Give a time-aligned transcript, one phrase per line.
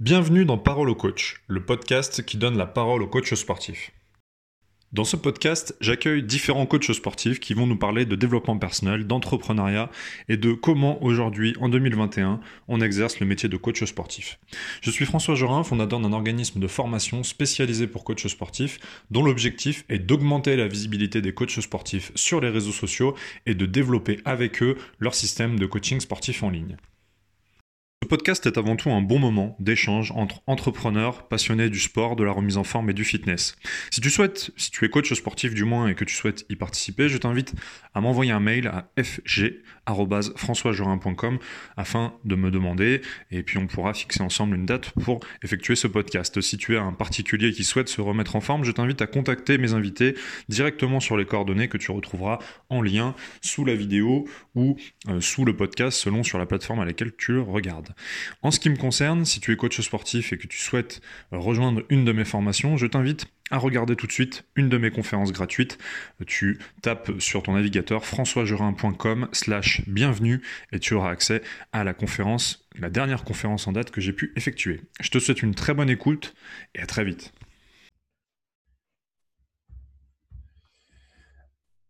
[0.00, 3.90] Bienvenue dans Parole au coach, le podcast qui donne la parole aux coachs sportifs.
[4.94, 9.90] Dans ce podcast, j'accueille différents coachs sportifs qui vont nous parler de développement personnel, d'entrepreneuriat
[10.30, 14.38] et de comment aujourd'hui, en 2021, on exerce le métier de coach sportif.
[14.80, 18.80] Je suis François Jorin, fondateur d'un organisme de formation spécialisé pour coachs sportifs,
[19.10, 23.14] dont l'objectif est d'augmenter la visibilité des coachs sportifs sur les réseaux sociaux
[23.44, 26.78] et de développer avec eux leur système de coaching sportif en ligne.
[28.02, 32.24] Ce podcast est avant tout un bon moment d'échange entre entrepreneurs passionnés du sport, de
[32.24, 33.56] la remise en forme et du fitness.
[33.90, 36.56] Si tu souhaites, si tu es coach sportif du moins et que tu souhaites y
[36.56, 37.52] participer, je t'invite
[37.92, 41.38] à m'envoyer un mail à fg@françoisjorin.com
[41.76, 45.86] afin de me demander et puis on pourra fixer ensemble une date pour effectuer ce
[45.86, 46.40] podcast.
[46.40, 49.58] Si tu es un particulier qui souhaite se remettre en forme, je t'invite à contacter
[49.58, 50.14] mes invités
[50.48, 52.38] directement sur les coordonnées que tu retrouveras
[52.70, 56.86] en lien sous la vidéo ou euh, sous le podcast selon sur la plateforme à
[56.86, 57.89] laquelle tu le regardes.
[58.42, 61.00] En ce qui me concerne, si tu es coach sportif et que tu souhaites
[61.32, 64.90] rejoindre une de mes formations, je t'invite à regarder tout de suite une de mes
[64.90, 65.78] conférences gratuites.
[66.26, 70.40] Tu tapes sur ton navigateur françoisgerin.com slash bienvenue
[70.72, 74.32] et tu auras accès à la conférence, la dernière conférence en date que j'ai pu
[74.36, 74.80] effectuer.
[75.00, 76.34] Je te souhaite une très bonne écoute
[76.74, 77.32] et à très vite.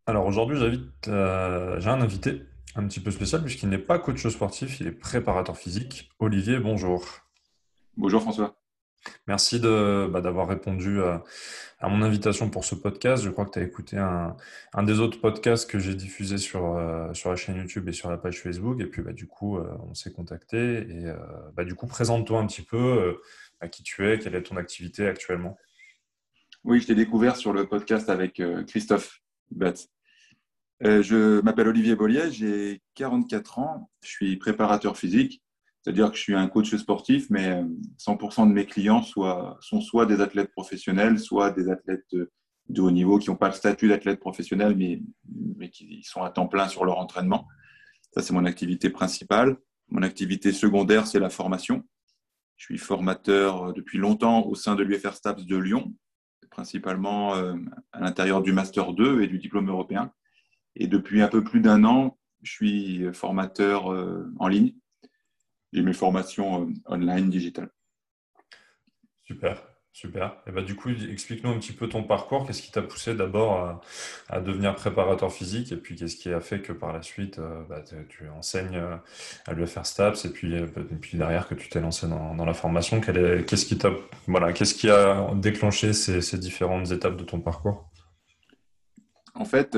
[0.06, 0.58] Alors aujourd'hui,
[1.06, 2.42] euh, j'ai un invité
[2.76, 6.10] un petit peu spécial puisqu'il n'est pas coach sportif, il est préparateur physique.
[6.18, 7.04] Olivier, bonjour.
[7.96, 8.60] Bonjour François.
[9.26, 11.22] Merci bah, d'avoir répondu à,
[11.82, 13.24] mon invitation pour ce podcast.
[13.24, 14.36] Je crois que tu as écouté un,
[14.82, 18.18] des autres podcasts que j'ai diffusé sur, euh, sur la chaîne YouTube et sur la
[18.18, 18.80] page Facebook.
[18.80, 20.58] Et puis bah, du coup, euh, on s'est contacté.
[20.58, 21.16] Et euh,
[21.54, 23.18] bah, du coup, présente-toi un petit peu
[23.60, 25.56] à qui tu es, quelle est ton activité actuellement?
[26.64, 29.88] Oui, je t'ai découvert sur le podcast avec Christophe Batz.
[30.84, 35.42] Euh, je m'appelle Olivier Bollier, j'ai 44 ans, je suis préparateur physique,
[35.82, 37.62] c'est-à-dire que je suis un coach sportif, mais
[37.98, 42.14] 100% de mes clients sont soit des athlètes professionnels, soit des athlètes
[42.70, 45.02] de haut niveau qui n'ont pas le statut d'athlète professionnel, mais,
[45.56, 47.46] mais qui sont à temps plein sur leur entraînement.
[48.12, 49.56] Ça, c'est mon activité principale.
[49.88, 51.84] Mon activité secondaire, c'est la formation.
[52.56, 55.94] Je suis formateur depuis longtemps au sein de l'UFR STAPS de Lyon,
[56.50, 57.54] principalement euh,
[57.92, 60.12] à l'intérieur du Master 2 et du diplôme européen.
[60.76, 64.74] Et depuis un peu plus d'un an, je suis formateur euh, en ligne.
[65.72, 67.70] J'ai mes formations euh, online, digitales.
[69.24, 70.36] Super, super.
[70.46, 72.46] Et bah, du coup, explique-nous un petit peu ton parcours.
[72.46, 73.80] Qu'est-ce qui t'a poussé d'abord
[74.28, 75.70] à, devenir préparateur physique?
[75.70, 78.82] Et puis qu'est-ce qui a fait que par la suite, euh, bah, tu enseignes
[79.46, 80.24] à l'UFR STAPS?
[80.24, 83.00] Et puis, et puis derrière que tu t'es lancé dans, la formation.
[83.00, 83.78] Qu'est-ce qui,
[84.26, 87.88] voilà, qui a déclenché ces, ces, différentes étapes de ton parcours?
[89.34, 89.76] En fait,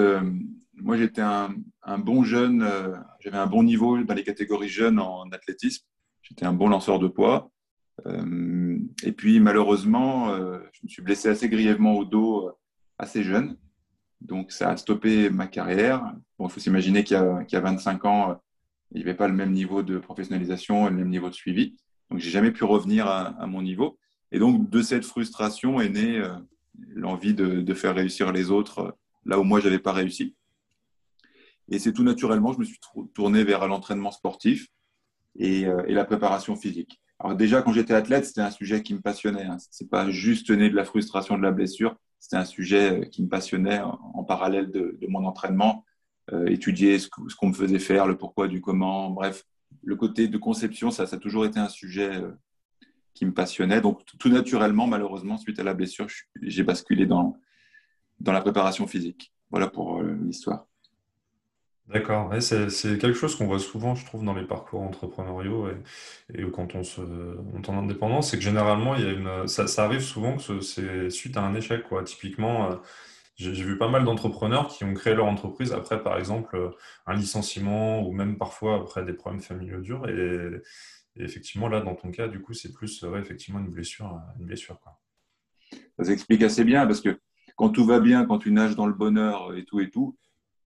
[0.74, 1.54] moi, j'étais un,
[1.98, 5.84] bon jeune, euh, j'avais un bon niveau dans les catégories jeunes en athlétisme.
[6.22, 7.50] J'étais un bon lanceur de poids.
[8.06, 12.50] Euh, et puis, malheureusement, euh, je me suis blessé assez grièvement au dos
[12.98, 13.58] assez jeune.
[14.20, 16.14] Donc, ça a stoppé ma carrière.
[16.38, 18.40] Bon, il faut s'imaginer qu'il y, a 25 ans,
[18.92, 21.76] il n'y avait pas le même niveau de professionnalisation et le même niveau de suivi.
[22.10, 23.98] Donc, j'ai jamais pu revenir à, mon niveau.
[24.30, 26.22] Et donc, de cette frustration est née
[26.94, 30.34] l'envie de, de, faire réussir les autres là où moi, je n'avais pas réussi.
[31.72, 32.78] Et c'est tout naturellement, je me suis
[33.14, 34.68] tourné vers l'entraînement sportif
[35.40, 37.00] euh, et, la préparation physique.
[37.18, 39.44] Alors déjà, quand j'étais athlète, c'était un sujet qui me passionnait.
[39.44, 39.56] Hein.
[39.70, 43.04] Ce n'est pas juste né de la frustration de la blessure, c'était un sujet euh,
[43.06, 45.86] qui me passionnait en, parallèle de, mon entraînement.
[46.30, 49.42] Euh, étudier ce, qu'on me faisait faire, le pourquoi du comment, bref,
[49.82, 52.22] le côté de conception, ça, ça a toujours été un sujet
[53.14, 53.80] qui me passionnait.
[53.80, 56.06] Donc tout naturellement, malheureusement, suite à la blessure,
[56.42, 57.38] j'ai basculé dans,
[58.20, 59.32] dans la préparation phisique.
[59.50, 60.66] Voilà pour l'histoire.
[61.88, 66.74] D'accord, c'est quelque chose qu'on voit souvent, je trouve, dans les parcours entrepreneuriaux et, quand
[66.74, 70.36] on se monte en indépendance, c'est que généralement, il y a une, ça, arrive souvent
[70.36, 72.04] que c'est suite à un échec, quoi.
[72.04, 72.76] Typiquement, euh,
[73.36, 76.70] j'ai vu pas mal d'entrepreneurs qui ont créé leur entreprise après, par exemple, euh,
[77.06, 80.08] un licenciement ou même parfois après des problèmes familiaux durs.
[80.08, 80.62] Et,
[81.16, 84.98] effectivement, là, dans ton cas, du coup, c'est plus, effectivement, une blessure, une blessure, quoi.
[85.98, 87.18] Ça s'explique assez bien parce que
[87.56, 90.16] quand tout va bien, quand tu nages dans le bonheur et tout et tout,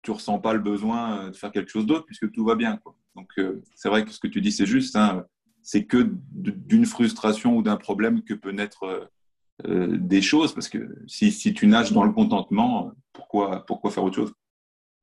[0.07, 2.81] tu ressens pas le besoin euh, de faire quelque chose d'autre puisque tout va bien.
[3.17, 4.95] Donc, euh, c'est vrai que ce que tu dis, c'est juste.
[4.95, 5.27] Hein,
[5.63, 9.11] c'est que d'une frustration ou d'un problème que peut naître
[9.67, 10.55] euh, des choses.
[10.55, 14.33] Parce que si, si, tu nages dans le contentement, pourquoi, pourquoi faire autre chose?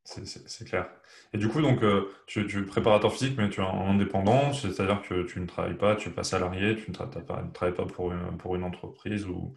[0.06, 0.90] C'est clair.
[1.34, 1.82] Et du coup, donc,
[2.28, 5.98] tu, es préparateur physique, mais tu es en indépendant, c'est-à-dire que tu ne travailles pas,
[5.98, 9.54] tu n'es pas salarié, tu ne pas, travailles pas pour, une, pour une entreprise ou,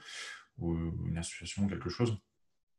[0.59, 0.77] ou
[1.07, 2.17] une association quelque chose?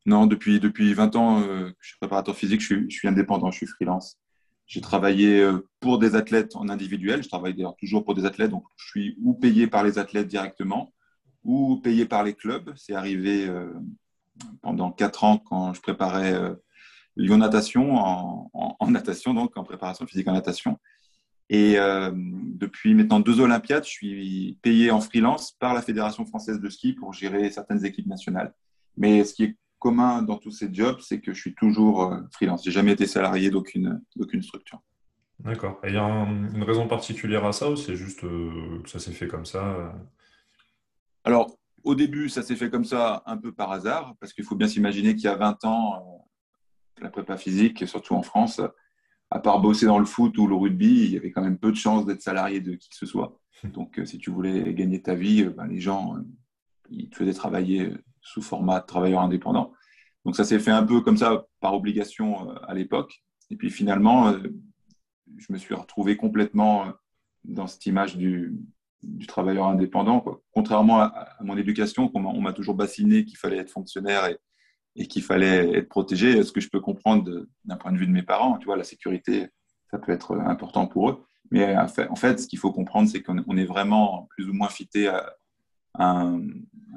[0.07, 3.67] Non, depuis, depuis 20 ans, euh, je suis préparateur physique, je suis, indépendant, je suis
[3.67, 4.17] freelance.
[4.65, 7.23] J'ai travaillé euh, pour des athlètes en individuel.
[7.23, 10.29] Je travaille d'ailleurs toujours pour des athlètes, donc je suis ou payé par les athlètes
[10.29, 10.93] directement
[11.43, 12.73] ou payé par les clubs.
[12.77, 13.73] C'est arrivé euh,
[14.61, 16.55] pendant quatre ans quand je préparais euh,
[17.17, 20.77] Lyon Natation en, natation, donc en préparation physique en natation.
[21.49, 21.77] Et
[22.13, 26.93] depuis maintenant deux Olympiades, je suis payé en freelance par la Fédération française de ski
[26.93, 28.53] pour gérer certaines équipes nationales.
[28.97, 32.21] Mais ce qui est commun dans tous ces jobs, c'est que je suis toujours euh,
[32.31, 32.63] freelance.
[32.63, 34.01] J'ai jamais été salarié d'aucune
[34.41, 34.81] structure.
[35.39, 35.79] D'accord.
[35.83, 38.99] Et il y a une raison particulière à ça ou c'est juste euh, que ça
[38.99, 39.91] s'est fait comme ça euh?
[41.23, 44.55] Alors, au début, ça s'est fait comme ça un peu par hasard, parce qu'il faut
[44.55, 46.27] bien s'imaginer qu'il y a 20 ans,
[47.01, 48.61] la prépa physique, surtout en France,
[49.29, 51.71] à part bosser dans le foot ou le rugby, il y avait quand même peu
[51.71, 53.39] de chances d'être salarié de qui que ce soit.
[53.65, 56.15] Donc, si tu voulais gagner ta vie, ben, les gens,
[56.89, 57.93] ils te faisaient travailler
[58.27, 59.73] sous format travailleur indépendant.
[60.25, 63.23] Donc ça s'est fait un peu comme ça par obligation euh, à l'époque.
[63.49, 64.39] Et puis finalement, euh,
[65.37, 66.91] je me suis retrouvé complètement euh,
[67.45, 68.53] dans cette image du,
[69.27, 70.25] travailleur indépendant.
[70.51, 74.37] Contrairement à, mon éducation, on m'a toujours bassiné qu'il fallait être fonctionnaire et,
[74.97, 76.43] et qu'il fallait être protégé.
[76.43, 78.83] Ce que je peux comprendre d'un point de vue de mes parents, tu vois, la
[78.83, 79.47] sécurité,
[79.91, 81.23] ça peut être important pour eux.
[81.51, 85.07] Mais en fait, ce qu'il faut comprendre, c'est qu'on est vraiment plus ou moins fité
[85.07, 85.37] à,
[85.93, 86.41] un,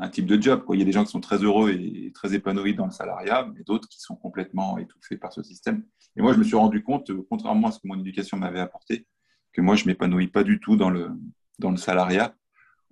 [0.09, 0.65] type de job.
[0.65, 0.77] Quoi.
[0.77, 3.49] Il y a des gens qui sont très heureux et très épanouis dans le salariat,
[3.55, 5.85] mais d'autres qui sont complètement étouffés par ce système.
[6.17, 9.07] Et moi, je me suis rendu compte, contrairement à ce que mon éducation m'avait apporté,
[9.53, 11.11] que moi, je ne m'épanouis pas du tout dans le,
[11.59, 12.35] dans le salariat,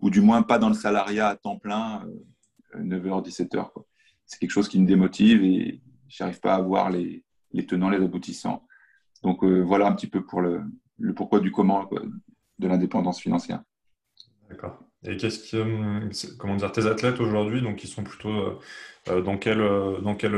[0.01, 2.05] ou du moins pas dans le salariat à temps plein,
[2.77, 3.71] 9h, 17h.
[4.27, 7.89] C'est quelque chose qui me démotive et je n'arrive pas à voir les, les, tenants,
[7.89, 8.67] les aboutissants.
[9.23, 10.63] Donc euh, voilà un petit peu pour le
[11.15, 11.89] pourquoi du comment
[12.59, 13.63] de l'indépendance financière.
[15.05, 18.59] Et qu'est-ce qui, euh, comment dire, tes athlètes aujourd'hui, donc ils sont plutôt euh,
[19.09, 20.33] euh, dans quel, dans quel,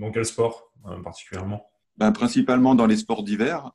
[0.00, 0.72] dans quel sport
[1.04, 1.64] particulièrement?
[1.96, 3.70] Ben, Principalement dans les sports d'hiver,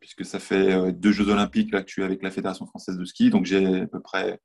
[0.00, 3.04] puisque ça fait deux Jeux olympiques là, que je suis avec la Fédération française de
[3.04, 4.40] ski, donc j'ai à peu près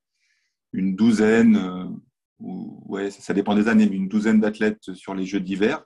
[0.72, 1.92] une douzaine,
[2.40, 5.84] ou, ouais, ça, dépend des années, mais une douzaine d'athlètes sur les Jeux d'hiver.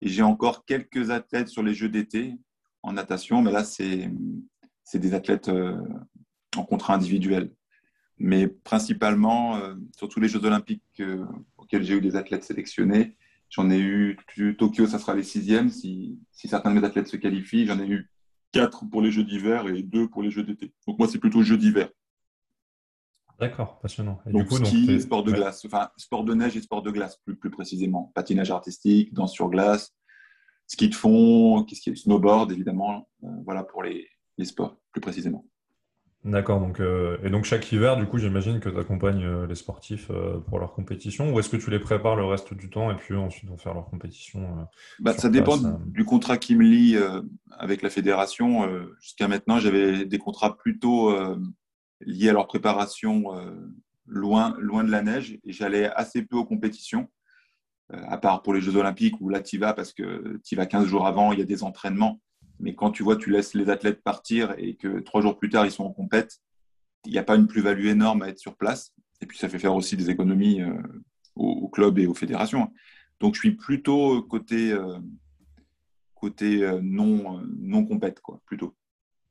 [0.00, 2.34] Et j'ai encore quelques athlètes sur les Jeux d'été
[2.82, 4.10] en natation, mais là, c'est
[4.94, 5.50] des athlètes
[6.56, 7.50] en contrat individuel
[8.18, 11.24] mais principalement euh, sur tous les Jeux Olympiques euh,
[11.56, 13.16] auxquels j'ai eu des athlètes sélectionnés.
[13.50, 14.18] J'en ai eu
[14.58, 17.66] Tokyo, ça sera les sixièmes si, si certains de mes athlètes se qualifient.
[17.66, 18.10] J'en ai eu
[18.52, 20.72] quatre pour les Jeux d'hiver et deux pour les Jeux d'été.
[20.86, 21.88] Donc moi, c'est plutôt Jeux d'hiver.
[23.38, 24.20] D'accord, passionnant.
[24.26, 26.90] Et donc, du coup, ski, sport de glace, enfin sport de neige et sport de
[26.90, 28.10] glace plus, plus précisément.
[28.14, 29.94] Patinage artistique, danse sur glace,
[30.66, 33.08] ski de fond, snowboard évidemment.
[33.22, 35.46] Euh, voilà pour les, les sports plus précisément.
[36.28, 39.54] D'accord, donc, euh, et donc chaque hiver, du coup, j'imagine que tu accompagnes euh, les
[39.54, 42.90] sportifs euh, pour leur compétition, ou est-ce que tu les prépares le reste du temps
[42.90, 44.68] et puis ensuite vont faire leur compétition
[45.00, 46.98] bah, Ça dépend du contrat qui me lie
[47.50, 48.68] avec la fédération.
[49.00, 51.16] Jusqu'à maintenant, j'avais des contrats plutôt
[52.00, 53.32] liés à leur préparation
[54.06, 57.08] loin, loin de la neige et j'allais assez peu aux compétitions,
[57.90, 60.86] à part pour les Jeux Olympiques où là, tu vas parce que tu vas 15
[60.86, 62.20] jours avant, il y a des entraînements.
[62.60, 65.64] Mais quand tu vois, tu laisses les athlètes partir et que trois jours plus tard,
[65.64, 66.40] ils sont en compète,
[67.04, 68.94] il n'y a pas une plus-value énorme à être sur place.
[69.20, 70.74] Et puis, ça fait faire aussi des économies euh,
[71.34, 72.72] au, club et aux fédérations.
[73.20, 74.98] Donc, je suis plutôt côté, euh,
[76.14, 78.76] côté euh, non, non compète, quoi, plutôt.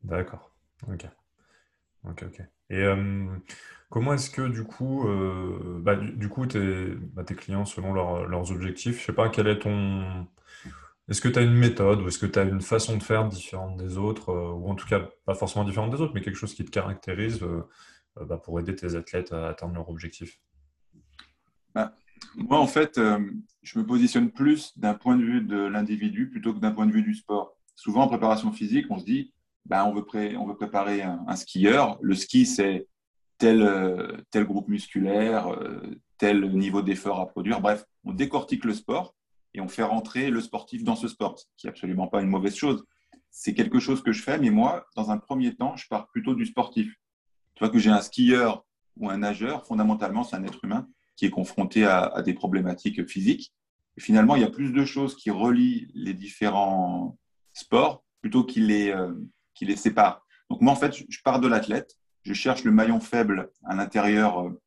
[0.03, 0.53] D'accord.
[0.89, 1.05] Ok.
[2.09, 2.41] Ok, ok.
[2.69, 2.85] Et
[3.89, 5.05] comment est-ce que, du coup,
[5.79, 9.59] bah, du, coup tes, bah, tes clients, selon leurs objectifs, je sais pas, quel est
[9.59, 10.27] ton
[11.09, 13.27] est-ce que tu as une méthode ou est-ce que tu as une façon de faire
[13.27, 16.35] différente des autres, euh, ou en tout cas pas forcément différente des autres, mais quelque
[16.35, 17.63] chose qui te caractérise euh,
[18.17, 20.39] euh, bah, pour aider tes athlètes à atteindre leur objectif?
[21.73, 21.93] Bah,
[22.35, 22.99] Moi, en fait,
[23.63, 26.91] je me positionne plus d'un point de vue de l'individu plutôt que d'un point de
[26.91, 27.55] vue du sport.
[27.75, 29.33] Souvent, en préparation physique, on se dit,
[29.65, 30.05] bah, on, veut
[30.37, 31.97] on veut préparer un, skieur.
[32.01, 32.87] Le ski, c'est
[33.37, 35.57] tel, tel groupe musculaire,
[36.17, 37.61] tel niveau d'effort à produire.
[37.61, 39.13] Bref, on décortique le sport
[39.53, 42.29] et on fait rentrer le sportif dans ce sport, ce qui n'est absolument pas une
[42.29, 42.85] mauvaise chose.
[43.29, 46.33] C'est quelque chose que je fais, mais moi, dans un premier temps, je pars plutôt
[46.33, 46.95] du sportif.
[47.55, 48.65] Tu vois que j'ai un skieur
[48.97, 53.53] ou un nageur, fondamentalement, c'est un être humain qui est confronté à, des problématiques physiques.
[53.97, 57.17] Et finalement, il y a plus de choses qui relient les différents
[57.53, 59.13] sports plutôt qu'ils les, euh,
[59.61, 60.23] les séparent.
[60.49, 64.45] Donc moi, en fait, je pars de l'athlète, je cherche le maillon faible à l'intérieur
[64.45, 64.61] euh,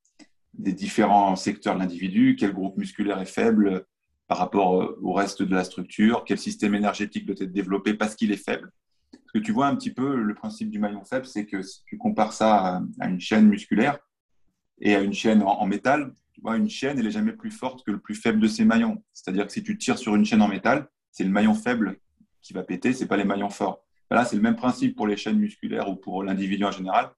[0.54, 3.87] des différents secteurs de l'individu, quel groupe musculaire est faible,
[4.30, 8.14] par rapport euh, au reste de la structure, quel système énergétique doit être développé parce
[8.14, 8.70] qu'il est faible.
[9.10, 11.82] Parce que tu vois un petit peu le principe du maillon faible, c'est que si
[11.84, 13.99] tu compares ça à une chaîne musculaire
[14.80, 17.84] et à une chaîne en, métal, tu vois, une chaîne, elle n'est jamais plus forte
[17.84, 19.02] que le plus faible de ses maillons.
[19.12, 21.99] C'est-à-dire que si tu tires sur une chaîne en métal, c'est le maillon faible
[22.40, 23.84] qui va péter, ce n'est pas les maillons forts.
[24.12, 27.10] Là, c'est le même principe pour les chaînes musculaires ou pour l'individu en général.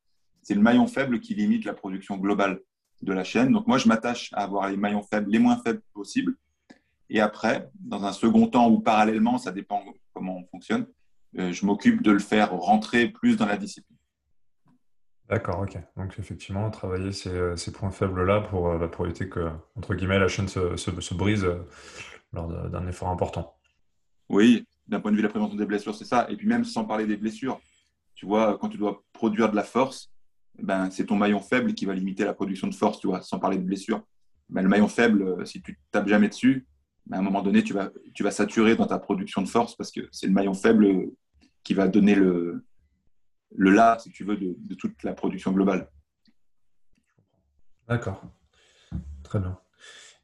[0.42, 2.62] C'est le maillon faible qui limite la production globale
[3.02, 3.52] de la chaîne.
[3.52, 6.38] Donc moi, je m'attache à avoir les maillons faibles les moins faibles possibles.
[7.14, 10.86] Et après, dans un second temps ou parallèlement, ça dépend comment on fonctionne,
[11.38, 13.98] euh, je m'occupe de le faire rentrer plus dans la discipline.
[15.28, 15.78] D'accord, ok.
[15.98, 20.18] Donc effectivement, travailler ces, euh, points faibles-là pour, euh, bah, pour éviter que, entre guillemets,
[20.18, 21.46] la chaîne se, se, brise
[22.32, 23.58] lors d'un effort important.
[24.30, 26.26] Oui, d'un point de vue de la prévention des blessures, c'est ça.
[26.30, 27.60] Et puis même sans parler des blessures,
[28.14, 30.10] tu vois, quand tu dois produire de la force,
[30.58, 33.38] ben, c'est ton maillon faible qui va limiter la production de force, tu vois, sans
[33.38, 34.02] parler de blessures.
[34.48, 36.66] Ben, le maillon faible, si tu tapes jamais dessus,
[37.06, 39.76] ben, à un moment donné, tu vas, tu vas saturer dans ta production de force
[39.76, 41.10] parce que c'est le maillon faible
[41.64, 42.64] qui va donner le,
[43.56, 45.88] le là, si tu veux, de, toute la production globale.
[47.88, 48.22] D'accord.
[49.22, 49.58] Très bien.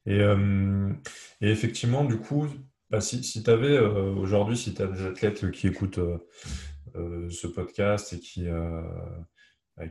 [0.06, 0.92] Et, euh,
[1.40, 2.46] effectivement, du coup,
[2.90, 7.28] bah, si, si tu avais euh, aujourd'hui, si tu as des athlètes qui écoutent euh,
[7.30, 8.46] ce podcast et qui,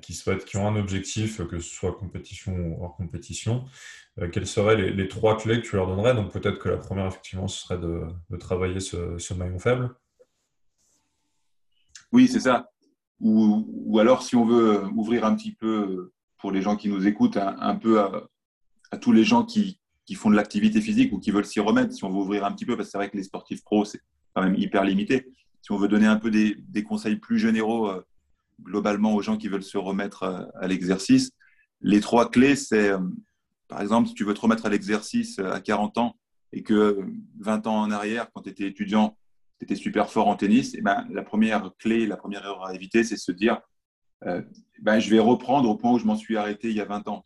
[0.01, 3.65] qui souhaitent, qui ont un objectif, que ce soit compétition ou hors compétition,
[4.31, 6.15] quelles seraient les, trois clés que tu leur donnerais?
[6.15, 9.95] Donc peut-être que la première, effectivement, ce serait de, travailler ce, maillon faible.
[12.11, 12.69] Oui, c'est ça.
[13.19, 17.37] Ou, alors, si on veut ouvrir un petit peu, pour les gens qui nous écoutent,
[17.37, 19.79] un, peu à, tous les gens qui,
[20.15, 22.65] font de l'activité physique ou qui veulent s'y remettre, si on veut ouvrir un petit
[22.65, 24.01] peu, parce que c'est vrai que les sportifs pros, c'est
[24.33, 25.27] quand même hyper limité.
[25.61, 28.01] Si on veut donner un peu des, conseils plus généraux euh,
[28.61, 31.31] globalement aux gens qui veulent se remettre euh, à, l'exercice,
[31.81, 32.99] les trois clés, c'est, euh,
[33.67, 36.15] par exemple, si tu veux te remettre à l'exercice à 40 ans
[36.53, 37.05] et que
[37.39, 39.17] 20 ans en arrière, quand tu étais étudiant,
[39.59, 42.65] tu étais super fort en tennis, et eh ben, la première clé, la première erreur
[42.65, 43.61] à éviter, c'est se dire
[44.25, 44.41] euh,
[44.81, 47.07] ben, je vais reprendre au point où je m'en suis arrêté il y a 20
[47.07, 47.23] ans.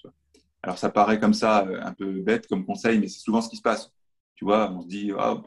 [0.64, 3.50] Alors, ça paraît comme ça euh, un peu bête comme conseil, mais c'est souvent ce
[3.50, 3.92] qui se passe.
[4.36, 5.42] Tu vois, on se dit oh,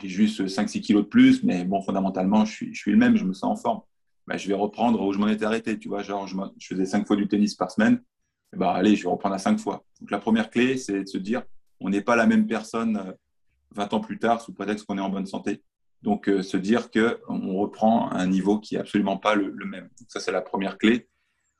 [0.00, 3.16] j'ai juste 5-6 kilos de plus, mais bon, fondamentalement, je suis, je suis le même,
[3.16, 3.80] je me sens en forme.
[4.28, 5.78] Ben, je vais reprendre où je m'en étais arrêté.
[5.78, 8.02] Tu vois, genre, je, faisais 5 fois du tennis par semaine.
[8.54, 9.84] Ben, allez, je vais reprendre à 5 fois.
[10.00, 11.42] Donc, la première clé, c'est de se dire
[11.80, 13.14] on n'est pas la même personne
[13.74, 15.62] 20 euh, ans plus tard sous prétexte qu'on est en bonne santé.
[16.02, 19.88] Donc, euh, se dire qu'on reprend un niveau qui n'est absolument pas le, même.
[20.08, 21.08] ça, c'est la première clé.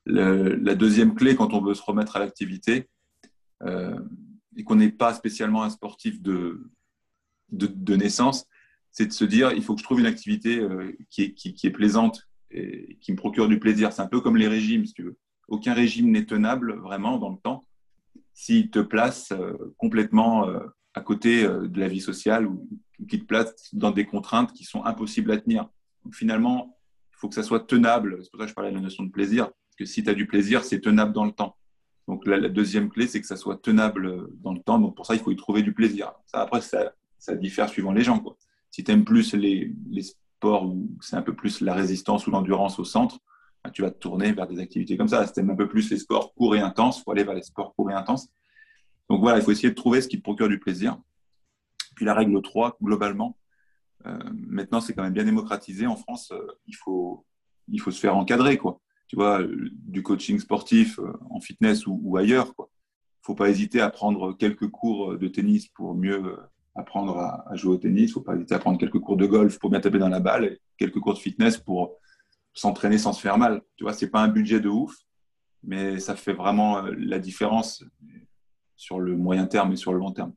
[0.04, 2.90] la deuxième clé, quand on veut se remettre à l'activité,
[3.62, 3.98] euh,
[4.56, 6.70] et qu'on n'est pas spécialement un sportif de,
[7.50, 8.44] de, naissance,
[8.90, 10.60] c'est de se dire il faut que je trouve une activité
[11.10, 13.92] qui, est, qui, est, plaisante qui me procure du plaisir.
[13.92, 15.16] C'est un peu comme les régimes, si tu veux.
[15.48, 17.64] Aucun régime n'est tenable vraiment dans le temps
[18.34, 19.32] s'il te place
[19.76, 20.46] complètement
[20.94, 22.68] à côté de la vie sociale ou
[23.08, 25.68] qui te place dans des contraintes qui sont impossibles à tenir.
[26.04, 26.76] Donc, finalement,
[27.12, 28.18] il faut que ça soit tenable.
[28.22, 29.46] C'est pour ça que je parlais de la notion de plaisir.
[29.46, 31.56] Parce que si tu as du plaisir, c'est tenable dans le temps.
[32.06, 34.78] Donc la, deuxième clé, c'est que ça soit tenable dans le temps.
[34.78, 36.12] Donc pour ça, il faut y trouver du plaisir.
[36.32, 38.22] Après, ça, ça diffère suivant les gens.
[38.70, 40.02] Si tu aimes plus les, les
[40.38, 43.18] sports où c'est un peu plus la résistance ou l'endurance au centre,
[43.64, 45.26] bah, tu vas te tourner vers des activités comme ça.
[45.26, 47.35] Si tu aimes un peu plus les sports courts et intenses, il faut aller vers
[47.35, 48.28] les sports courts et intenses.
[49.11, 50.97] Donc voilà, il faut essayer de trouver ce qui te procure du plaisir.
[51.97, 53.37] Puis la règle 3, globalement,
[54.07, 57.26] euh, maintenant c'est quand même bien démocratisé en France, euh, il, faut,
[57.66, 58.59] il faut se faire encadrer.
[58.59, 58.80] Quoi.
[59.09, 62.52] Tu vois, euh, du coaching sportif en fitness ou, ailleurs.
[62.57, 66.38] Il ne faut pas hésiter à prendre quelques cours de tennis pour mieux
[66.78, 68.02] apprendre à, jouer au tennis.
[68.02, 70.08] Il ne faut pas hésiter à prendre quelques cours de golf pour bien taper dans
[70.08, 71.97] la balle et quelques cours de fitness pour
[72.54, 73.62] s'entraîner sans se faire mal.
[73.76, 74.94] Tu vois, ce n'est pas un budget de ouf,
[75.62, 77.85] mais ça fait vraiment la différence
[78.76, 80.32] sur le moyen terme et sur le long terme.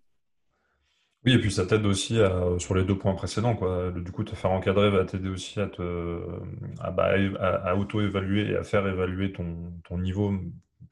[1.23, 2.17] Oui, et puis ça t'aide aussi
[2.57, 3.91] sur les deux points précédents, quoi.
[3.91, 6.19] Du coup, te faire encadrer va t'aider aussi à te,
[6.95, 10.33] bah, à, auto-évaluer et à faire évaluer ton, ton niveau,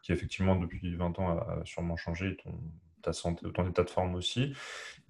[0.03, 2.37] qui effectivement depuis 20 ans a, sûrement changé,
[3.01, 4.53] ta santé, ton état de forme aussi.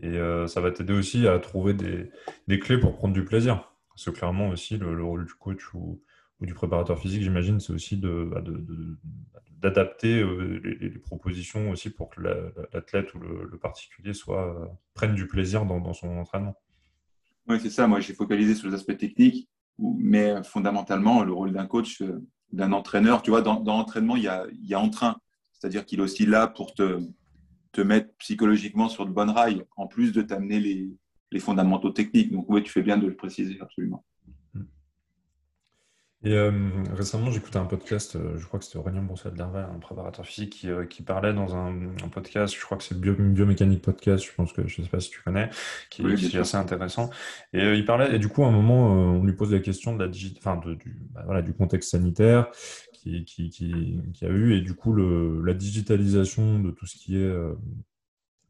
[0.02, 2.10] Et euh, ça va t'aider aussi à trouver des,
[2.48, 3.72] des clés pour prendre du plaisir.
[3.90, 6.02] Parce que clairement aussi, le, rôle du coach ou,
[6.40, 8.66] ou du préparateur physique, j'imagine, c'est aussi de, bah, de,
[9.62, 15.28] d'adapter euh, les, propositions aussi pour que l'athlète ou le, particulier soit, euh, prenne du
[15.28, 16.56] plaisir dans, son entraînement.
[17.48, 17.88] Oui, c'est ça.
[17.88, 22.02] Moi, j'ai focalisé sur les aspects techniques, mais fondamentalement, le rôle d'un coach,
[22.54, 25.18] d'un entraîneur, tu vois, dans, l'entraînement, il y a, il y a entrain.
[25.52, 27.02] C'est-à-dire qu'il est aussi là pour te,
[27.72, 30.90] te mettre psychologiquement sur de bonnes rails, en plus de t'amener les,
[31.32, 32.32] les fondamentaux techniques.
[32.32, 34.04] Donc, oui, tu fais bien de le préciser, absolument.
[36.22, 36.52] Et euh,
[36.94, 40.50] récemment, j'écoutais un podcast, euh, je crois que c'était Aurélien Bonsal d'Hervé, un préparateur physique,
[40.50, 43.82] qui, euh, qui parlait dans un, un, podcast, je crois que c'est le Bio, Biomécanique
[43.82, 45.50] Podcast, je pense que je sais pas si tu connais,
[45.90, 47.10] qui, est assez intéressant.
[47.54, 50.04] Et il parlait, et du coup, à un moment, on lui pose la question de
[50.04, 52.52] la digit, enfin, de, du, bah, voilà, du contexte sanitaire
[53.26, 53.52] qui,
[54.22, 57.34] a eu, et du coup, la digitalisation de tout ce qui est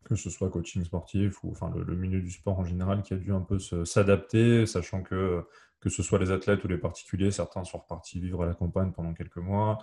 [0.06, 3.18] que ce soit coaching sportif ou enfin, le, milieu du sport en général, qui a
[3.18, 5.44] dû un peu s'adapter, sachant que
[5.80, 8.92] que ce soit les athlètes ou les particuliers, certains sont repartis vivre à la campagne
[8.92, 9.78] pendant quelques mois,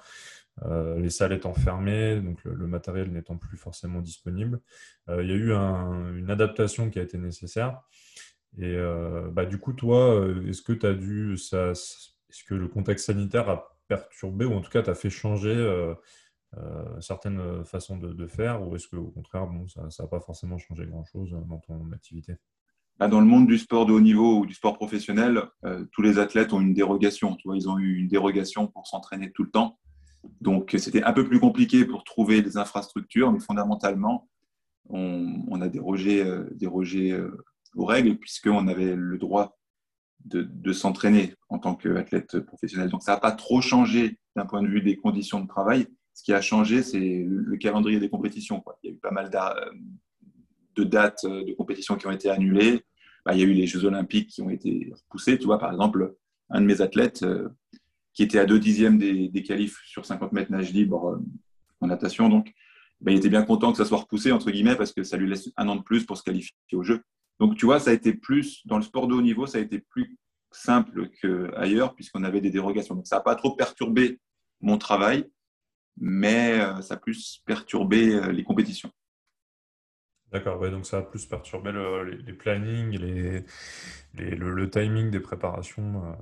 [0.64, 4.60] euh, les salles étant fermées, donc le, matériel n'étant plus forcément disponible.
[5.08, 7.80] Euh, il y a eu une adaptation qui a été nécessaire.
[8.58, 13.06] Et euh, bah, du coup, toi, est-ce que tu as dû, est-ce que le contexte
[13.06, 15.54] sanitaire a perturbé ou en tout cas t'a fait changer
[17.00, 21.36] certaines façons de, faire ou est-ce qu'au contraire, bon, ça n'a pas forcément changé grand-chose
[21.48, 22.36] dans ton activité?
[22.98, 26.00] Bah, dans le monde du sport de haut niveau ou du sport professionnel, euh, tous
[26.00, 27.36] les athlètes ont une dérogation.
[27.36, 29.78] Tu vois, ils ont eu une dérogation pour s'entraîner tout le temps.
[30.40, 34.28] Donc, c'était un peu plus compliqué pour trouver des infrastructures, mais fondamentalement,
[34.88, 39.58] on, a dérogé, euh, dérogé euh, aux règles puisqu'on avait le droit
[40.26, 42.90] de, s'entraîner en tant qu'athlète professionnel.
[42.90, 45.86] Donc, ça n'a pas trop changé d'un point de vue des conditions de travail.
[46.14, 48.62] Ce qui a changé, c'est le, calendrier des compétitions.
[48.82, 49.30] Il y a eu pas mal
[50.74, 52.82] de dates de compétitions qui ont été annulées.
[53.24, 55.38] Bah, il y a eu les Jeux Olympiques qui ont été repoussés.
[55.38, 56.14] Tu vois, par exemple,
[56.50, 57.48] un de mes athlètes euh,
[58.12, 61.18] qui était à deux dixièmes des, des qualifs sur 50 mètres nage libre euh,
[61.80, 62.52] en natation, donc
[63.00, 65.28] bah, il était bien content que ça soit repoussé, entre guillemets, parce que ça lui
[65.28, 67.02] laisse un an de plus pour se qualifier au jeu.
[67.38, 69.60] Donc, tu vois, ça a été plus, dans le sport de haut niveau, ça a
[69.60, 70.16] été plus
[70.50, 72.94] simple qu'ailleurs, puisqu'on avait des dérogations.
[72.94, 74.20] Donc, ça n'a pas trop perturbé
[74.60, 75.30] mon travail,
[75.98, 78.90] mais euh, ça a plus perturbé les compétitions.
[80.32, 81.70] D'accord, donc ça a plus perturbé
[82.26, 83.44] les, plannings, les,
[84.14, 86.04] le, timing des préparations.
[86.04, 86.14] Euh,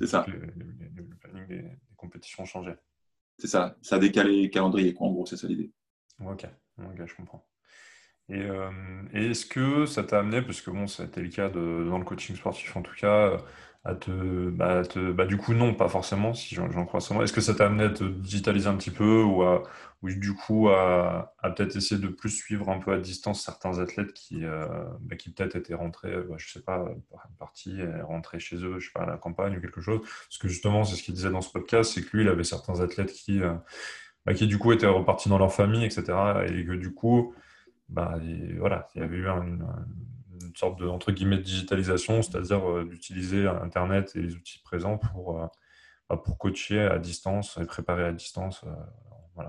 [0.00, 0.26] c'est ça.
[0.26, 2.72] le planning des, compétitions ont changé.
[3.38, 5.70] C'est ça, ça a décalé le calendrier, quoi, en gros, c'est ça l'idée.
[6.24, 6.44] Ok,
[6.78, 7.46] je comprends.
[8.32, 8.70] Euh,
[9.12, 11.98] et, est-ce que ça t'a amené, parce que bon, ça a été le cas dans
[11.98, 13.36] le coaching sportif en tout cas,
[13.84, 14.82] à te, bah,
[15.14, 17.22] bah, du coup non, pas forcément, si j'en crois seulement.
[17.24, 19.64] Est-ce que ça t'a amené à te digitaliser un petit peu ou, à,
[20.02, 24.12] ou du coup à, peut-être essayer de plus suivre un peu à distance certains athlètes
[24.12, 24.66] qui, euh,
[25.00, 26.84] bah, qui peut-être étaient rentrés, bah, je sais pas,
[27.38, 30.00] partie, rentrés chez eux, je sais pas, à la campagne ou quelque chose?
[30.00, 32.44] Parce que justement, c'est ce qu'il disait dans ce podcast, c'est que lui, il avait
[32.44, 33.52] certains athlètes qui, euh,
[34.26, 36.02] bah, qui du coup étaient repartis dans leur famille, etc.
[36.46, 37.34] Et que du coup,
[37.92, 38.18] bah,
[38.58, 39.66] voilà, il y avait eu une,
[40.44, 44.98] une sorte de entre guillemets de digitalisation, c'est-à-dire euh, d'utiliser Internet et les outils présents
[44.98, 45.46] pour, euh,
[46.08, 48.64] bah, pour coacher à distance et préparer à distance.
[48.64, 49.42] Euh,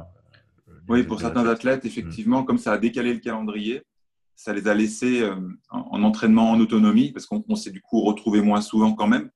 [0.87, 3.83] oui, pour certains athlètes, effectivement, comme ça a décalé le calendrier,
[4.35, 5.29] ça les a laissés
[5.69, 9.29] en, entraînement en autonomie, parce qu'on s'est du coup retrouvé moins souvent quand même,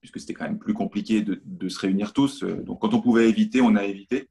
[0.00, 2.42] puisque c'était quand même plus compliqué de, de, se réunir tous.
[2.42, 4.28] Donc quand on pouvait éviter, on a évité.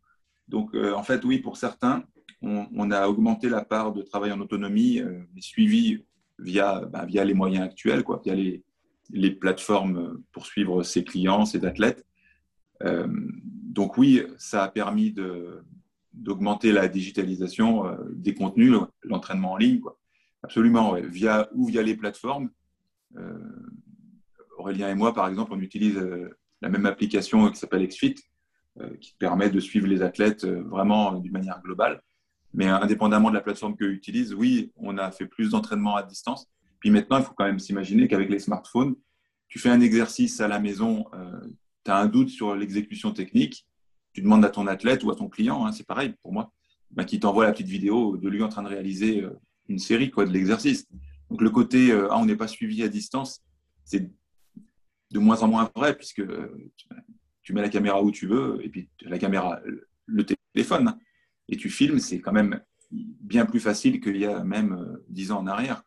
[0.47, 2.03] Donc en fait, oui, pour certains,
[2.41, 5.02] on, a augmenté la part de travail en autonomie,
[5.34, 6.06] mais suivi
[6.38, 8.63] via, bah, via les moyens actuels, quoi, via les,
[9.12, 12.06] les plateformes pour suivre ses clients, ses athlètes.
[12.84, 13.08] Euh,
[13.43, 15.13] donc oui, ça a permis
[16.13, 19.80] d'augmenter la digitalisation euh, des contenus, l'entraînement en ligne.
[19.80, 19.99] Quoi.
[20.43, 22.49] Absolument, via, ou via les plateformes.
[23.17, 23.38] Euh,
[24.58, 25.99] Aurélien et moi, par exemple, on utilise
[26.62, 28.15] la même application qui s'appelle XFIT,
[28.99, 32.02] qui permet de suivre les athlètes vraiment d'une manière globale.
[32.53, 36.47] Mais indépendamment de la plateforme qu'eux utilisent, oui, on a fait plus d'entraînement à distance.
[36.79, 38.95] Puis maintenant, il faut quand même s'imaginer qu'avec les smartphones,
[39.47, 41.39] tu fais un exercice à la maison, euh,
[41.83, 43.67] tu as un doute sur l'exécution technique,
[44.13, 46.53] tu demandes à ton athlète ou à ton client, hein, c'est pareil pour moi,
[46.91, 49.31] bah, qui t'envoie la petite vidéo de lui en train de réaliser euh,
[49.67, 50.88] une série de l'exercice.
[51.29, 53.43] Donc le côté euh, ah, on n'est pas suivi à distance,
[53.83, 54.09] c'est
[55.12, 56.21] de moins en moins vrai puisque
[57.41, 59.59] tu mets la caméra où tu veux et puis la caméra,
[60.05, 60.95] le téléphone.
[61.49, 65.31] Et tu filmes, c'est quand même bien plus facile qu'il y a même euh, dix
[65.31, 65.83] ans en arrière.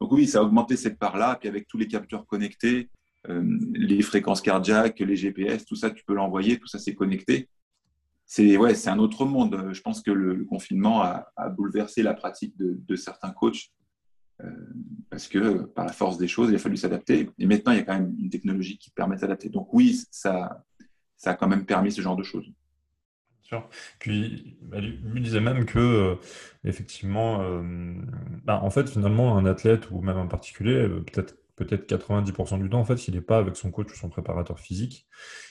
[0.00, 1.36] Donc oui, ça a augmenté cette part-là.
[1.36, 2.90] Puis avec tous les capteurs connectés,
[3.28, 7.48] euh, les fréquences cardiaques, les GPS, tout ça, tu peux l'envoyer, tout ça, c'est connecté.
[8.24, 9.70] C'est ouais, c'est un autre monde.
[9.72, 13.70] Je pense que le, confinement a, bouleversé la pratique de, certains coachs
[14.42, 14.50] euh,
[15.10, 17.30] parce que par la force des choses, il a fallu s'adapter.
[17.38, 19.48] Et maintenant, il y a quand même une technologie qui permet de s'adapter.
[19.48, 20.62] Donc oui, ça,
[21.16, 22.52] ça a quand même permis ce genre de choses.
[23.98, 26.14] Puis, bah, lui disait même que, euh,
[26.64, 27.62] effectivement, euh,
[28.44, 32.70] bah, en fait, finalement, un athlète ou même un particulier, euh, peut-être peut-être 90% du
[32.70, 35.08] temps, en fait, il n'est pas avec son coach ou son préparateur physique.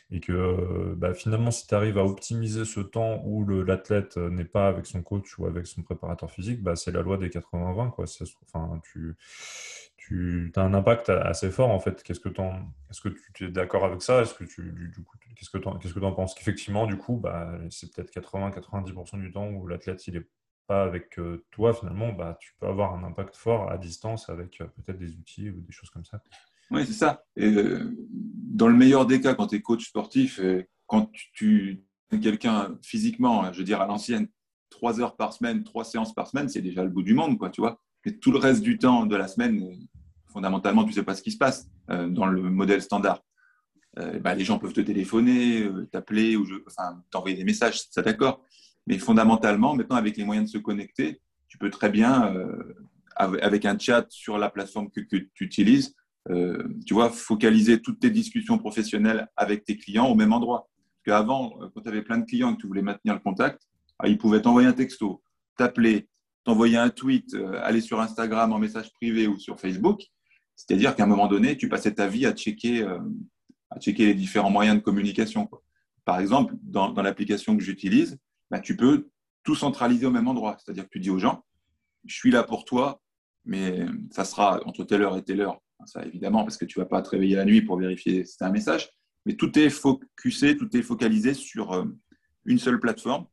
[0.10, 4.70] Et que bah, finalement, si tu arrives à optimiser ce temps où l'athlète n'est pas
[4.70, 7.92] avec son coach ou avec son préparateur physique, bah, c'est la loi des 80-20.
[7.92, 8.06] Quoi.
[8.46, 9.18] Enfin, tu,
[10.08, 12.02] tu as un impact assez fort en fait.
[12.04, 14.22] Qu'est-ce que est-ce que tu es d'accord avec ça?
[14.22, 14.74] Est-ce que tu
[15.36, 16.34] qu'est-ce que tu qu'est-ce que en penses?
[16.34, 20.28] Qu'effectivement du coup bah, c'est peut-être 80-90% du temps où l'athlète il est
[20.68, 24.62] pas avec euh, toi finalement, bah tu peux avoir un impact fort à distance avec
[24.62, 26.22] euh, peut-être des outils ou des choses comme ça.
[26.70, 27.24] Oui, c'est ça.
[27.38, 30.42] Et, euh, dans le meilleur des cas, quand tu es coach sportif,
[30.86, 31.84] quand tu,
[32.22, 34.28] quelqu'un physiquement, je veux dire à l'ancienne,
[34.70, 37.50] trois heures par semaine, trois séances par semaine, c'est déjà le bout du monde, quoi,
[37.50, 37.82] tu vois.
[38.06, 39.88] Mais tout le reste du temps de la semaine,
[40.38, 43.24] fondamentalement, tu ne sais pas ce qui se passe euh, dans le modèle standard.
[44.22, 48.44] Bah, les gens peuvent te téléphoner, euh, t'appeler ou enfin, t'envoyer des messages, ça d'accord.
[48.86, 52.36] Mais fondamentalement, maintenant, avec les moyens de se connecter, tu peux très bien,
[53.16, 55.96] avec un chat sur la plateforme que, que tu utilises,
[56.86, 60.70] tu vois, focaliser toutes tes discussions professionnelles avec tes clients au même endroit.
[61.04, 63.64] Parce qu'avant, quand tu avais plein de clients et que tu voulais maintenir le contact,
[64.00, 65.22] ah, ils pouvaient t'envoyer un texto,
[65.58, 66.08] t'appeler,
[66.46, 70.02] t'envoyer un tweet, aller sur Instagram en message privé ou sur Facebook.
[70.58, 73.00] C'est-à-dire qu'à un moment donné, tu passais ta vie à checker, euh,
[73.70, 75.50] à checker les différents moyens de communication.
[76.04, 78.18] Par exemple, dans, l'application que j'utilise,
[78.50, 79.08] bah, tu peux
[79.44, 80.58] tout centraliser au même endroit.
[80.60, 81.46] C'est-à-dire que tu dis aux gens,
[82.06, 83.02] je suis là pour toi,
[83.46, 85.62] mais ça sera entre telle heure et telle heure.
[85.86, 88.36] Ça, évidemment, parce que tu ne vas pas te réveiller la nuit pour vérifier si
[88.38, 88.90] c'est un message.
[89.26, 91.86] Mais tout est focalisé sur euh,
[92.46, 93.28] une seule plateforme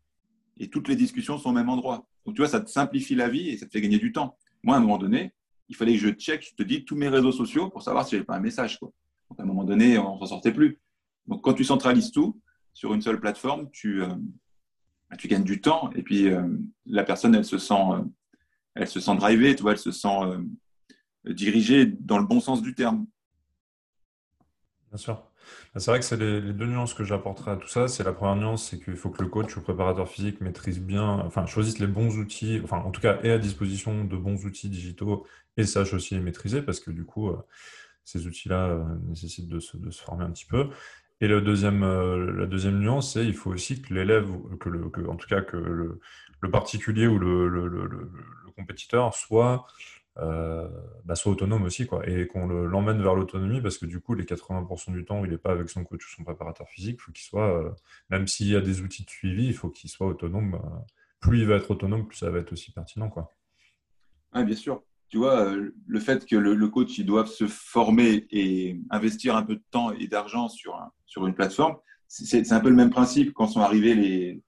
[0.59, 2.07] et toutes les discussions sont au même endroit.
[2.27, 4.37] Donc, tu vois, ça te simplifie la vie et ça te fait gagner du temps.
[4.63, 5.33] Moi, à un moment donné,
[5.69, 8.13] il fallait que je check, je te dis, tous mes réseaux sociaux pour savoir si
[8.13, 8.79] j'avais pas un message.
[8.79, 8.93] Quoi.
[9.31, 10.79] Donc, à un moment donné, on s'en sortait plus.
[11.27, 12.41] Donc, quand tu centralises tout
[12.73, 14.09] sur une seule plateforme, tu, euh,
[15.11, 16.47] bah, tu gagnes du temps et puis euh,
[16.87, 18.03] la personne, elle se sent, euh,
[18.75, 20.09] elle se sent drivée, tu vois, elle se sent
[21.25, 23.07] dirigée dans le bon sens du terme.
[24.89, 25.31] Bien sûr.
[25.75, 27.89] Bah, c'est vrai que c'est les, deux nuances que j'apporterai à tout ça.
[27.89, 30.81] C'est la première nuance, c'est qu'il faut que le coach ou le préparateur physique maîtrise
[30.81, 34.45] bien, enfin choisisse les bons outils, enfin en tout cas ait à disposition de bons
[34.45, 35.27] outils digitaux
[35.57, 37.37] et sache aussi les maîtriser parce que du coup, euh,
[38.05, 40.71] ces outils-là euh, nécessitent de se, former un petit peu.
[41.21, 41.41] Et euh,
[42.37, 44.29] la deuxième nuance, c'est il faut aussi que l'élève,
[44.61, 46.01] que, en tout cas que le,
[46.53, 49.67] particulier ou le compétiteur soit
[50.19, 50.69] euh,
[51.05, 54.25] bah, soit autonome aussi, quoi, et qu'on l'emmène vers l'autonomie, parce que du coup, les
[54.25, 57.03] 80% du temps où il n'est pas avec son coach ou son préparateur physique, il
[57.03, 57.71] faut qu'il soit, euh,
[58.11, 60.55] même s'il y a des outils de suivi, il faut qu'il soit autonome.
[60.55, 60.79] Euh,
[61.21, 63.09] plus il va être autonome, plus ça va être aussi pertinent.
[63.09, 63.31] Quoi.
[64.35, 64.83] bien sûr.
[65.09, 69.55] Tu vois, le fait que le, coach il doive se former et investir un peu
[69.55, 71.77] de temps et d'argent sur, sur une plateforme,
[72.09, 74.43] c'est un peu le même principe quand sont arrivés les,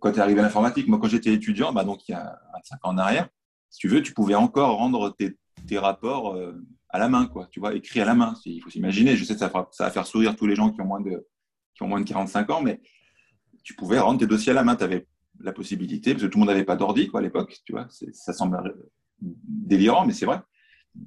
[0.00, 0.88] quand tu es arrivé l'informatique.
[0.88, 3.28] Moi, quand j'étais étudiant, bah, donc il y a 25 ans en arrière,
[3.76, 5.36] si tu veux, tu pouvais encore rendre tes,
[5.78, 6.54] rapports euh,
[6.88, 8.32] à la main, quoi, tu vois, écrit à la main.
[8.46, 10.86] Il faut s'imaginer, je sais que ça, va faire sourire tous les gens qui ont
[10.86, 11.26] moins de,
[11.74, 12.80] qui ont moins de 45 ans, mais
[13.64, 14.76] tu pouvais rendre tes dossiers à la main.
[14.76, 15.06] Tu avais
[15.40, 18.32] la possibilité, parce que tout le monde n'avait pas d'ordi à l'époque, tu vois, ça
[18.32, 18.74] semble
[19.20, 20.40] délirant, mais c'est vrai.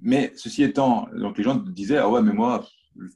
[0.04, 2.68] Mais ceci étant, donc les gens disaient, ah ouais, mais moi,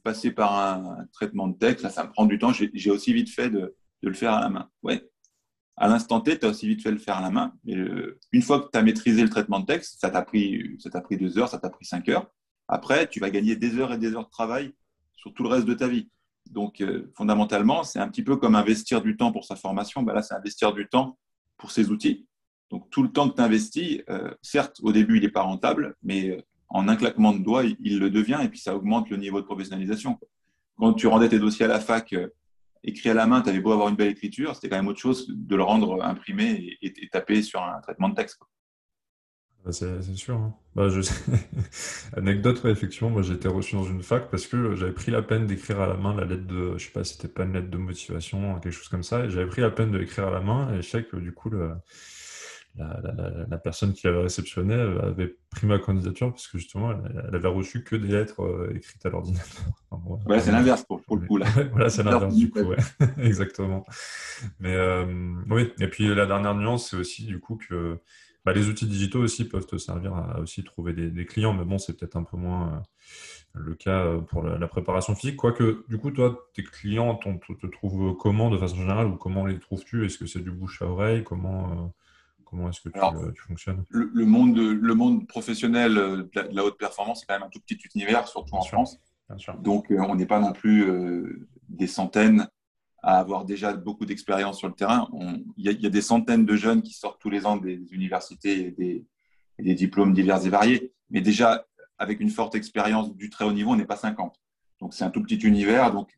[0.02, 3.50] passer par un, traitement de texte, ça, me prend du temps, j'ai aussi vite fait
[3.50, 4.68] de, le faire à la main.
[5.76, 7.52] À l'instant T, tu as aussi vite fait le faire à la main.
[7.66, 11.38] Une fois que tu as maîtrisé le traitement de texte, ça t'a pris, pris deux
[11.38, 12.30] heures, ça t'a pris cinq heures.
[12.68, 14.72] Après, tu vas gagner des heures et des heures de travail
[15.16, 16.08] sur tout le reste de ta vie.
[16.50, 20.02] Donc, euh, fondamentalement, c'est un petit peu comme investir du temps pour sa formation.
[20.02, 21.18] Ben là, c'est investir du temps
[21.56, 22.26] pour ses outils.
[22.70, 25.96] Donc, tout le temps que tu investis, euh, certes, au début, il n'est pas rentable,
[26.02, 29.16] mais euh, en un claquement de doigts, il, le devient et puis ça augmente le
[29.16, 30.18] niveau de professionnalisation.
[30.76, 32.14] Quand tu rendais tes dossiers à la fac
[32.84, 35.00] écrit à la main, tu avais beau avoir une belle écriture, c'était quand même autre
[35.00, 38.40] chose de le rendre imprimé et, taper sur un traitement de texte.
[39.64, 40.36] Bah, c'est sûr.
[40.36, 40.54] Hein.
[40.74, 40.88] Bah,
[42.16, 45.46] Anecdote, effectivement, moi j'ai été reçu dans une fac parce que j'avais pris la peine
[45.46, 47.78] d'écrire à la main la lettre de, je sais pas, c'était pas une lettre de
[47.78, 50.74] motivation, quelque chose comme ça, et j'avais pris la peine de l'écrire à la main,
[50.74, 51.50] et je sais que du coup,
[52.76, 57.84] la, personne qui l'avait réceptionné avait pris ma candidature parce que justement, elle, avait reçu
[57.84, 59.64] que des lettres euh, écrites à l'ordinateur.
[60.26, 61.36] voilà, c'est l'inverse pour, le coup.
[61.36, 61.46] Là.
[61.72, 62.76] voilà, c'est l'inverse du coup, ouais.
[63.18, 63.84] exactement.
[64.58, 67.98] Mais euh, oui, et puis la dernière nuance, c'est aussi du coup que
[68.44, 71.78] bah, les outils digitaux aussi peuvent te servir à, aussi trouver des, clients, mais bon,
[71.78, 72.80] c'est peut-être un peu moins euh,
[73.54, 75.36] le cas pour la, préparation physique.
[75.36, 79.46] Quoique, du coup, toi, tes clients te, te, trouvent comment de façon générale ou comment
[79.46, 80.04] les trouves-tu?
[80.04, 81.22] Est-ce que c'est du bouche à oreille?
[81.22, 81.94] Comment
[82.54, 83.84] Comment est-ce que tu, fonctionnes?
[83.88, 87.78] le, monde, le monde professionnel de la, haute performance, c'est quand même un tout petit
[87.96, 89.00] univers, surtout en France.
[89.58, 92.48] Donc, euh, on n'est pas non plus euh, des centaines
[93.02, 95.08] à avoir déjà beaucoup d'expérience sur le terrain.
[95.56, 99.04] Il y, a des centaines de jeunes qui sortent tous les ans des universités et
[99.58, 100.92] des, diplômes divers et variés.
[101.10, 101.66] Mais déjà,
[101.98, 104.40] avec une forte expérience du très haut niveau, on n'est pas 50.
[104.80, 105.92] Donc, c'est un tout petit univers.
[105.92, 106.14] Donc,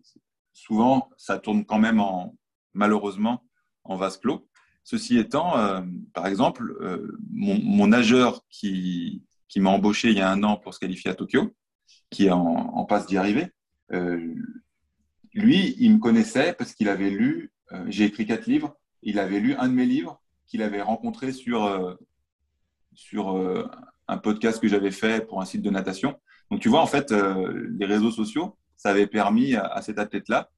[0.53, 2.37] souvent, ça tourne quand même, en,
[2.75, 3.43] malheureusement,
[3.83, 4.47] en vase clos.
[4.87, 5.81] Ceci étant, euh,
[6.15, 9.21] par exemple, euh, mon, nageur qui,
[9.57, 11.53] m'a embauché il y a un an pour se qualifier à Tokyo,
[12.09, 13.49] qui est en, passe d'y arriver,
[13.93, 14.33] euh,
[15.35, 17.51] lui, il me connaissait parce qu'il avait lu,
[17.89, 21.99] j'ai écrit quatre livres, il avait lu un de mes livres qu'il avait rencontré sur,
[22.95, 23.37] sur
[24.07, 26.15] un podcast que j'avais fait pour un site de natation.
[26.49, 30.49] Donc tu vois, en fait, les réseaux sociaux, ça avait permis à cet athlète-là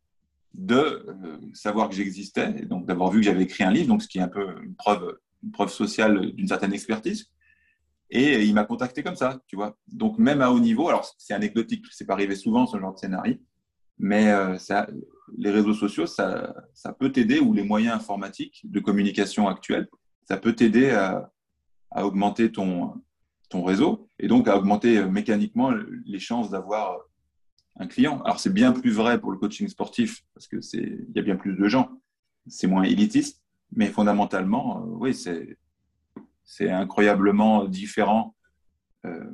[0.59, 1.07] de
[1.55, 4.23] savoir que j'existais, donc d'avoir vu que j'avais écrit un livre, donc ce qui est
[4.23, 7.31] un peu une preuve, une preuve sociale d'une certaine expertise.
[8.11, 9.77] Et il m'a contacté comme ça, tu vois.
[9.87, 12.99] Donc même à haut niveau, alors c'est anecdotique, c'est pas arrivé souvent ce genre de
[12.99, 13.37] scénario,
[13.99, 14.89] mais ça,
[15.37, 19.89] les réseaux sociaux, ça, ça peut t'aider, ou les moyens informatiques de communication actuels,
[20.27, 21.31] ça peut t'aider à,
[21.93, 22.95] à, augmenter ton,
[23.49, 25.73] ton réseau et donc à augmenter mécaniquement
[26.05, 26.99] les chances d'avoir
[27.87, 28.23] client.
[28.23, 31.23] Alors c'est bien plus vrai pour le coaching sportif parce que c'est il y a
[31.23, 31.91] bien plus de gens,
[32.47, 33.43] c'est moins élitiste,
[33.75, 35.59] mais fondamentalement, euh, oui, c'est
[36.45, 38.35] c'est incroyablement différent
[39.05, 39.31] euh,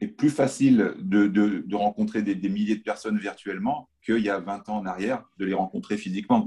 [0.00, 4.68] et plus facile de, de, rencontrer des, milliers de personnes virtuellement qu'il y a 20
[4.68, 6.46] ans en arrière de les rencontrer physiquement.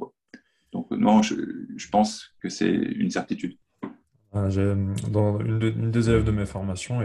[0.72, 1.36] Donc non, je,
[1.76, 3.58] je pense que c'est une certitude.
[4.45, 7.02] Une, des élèves de mes formations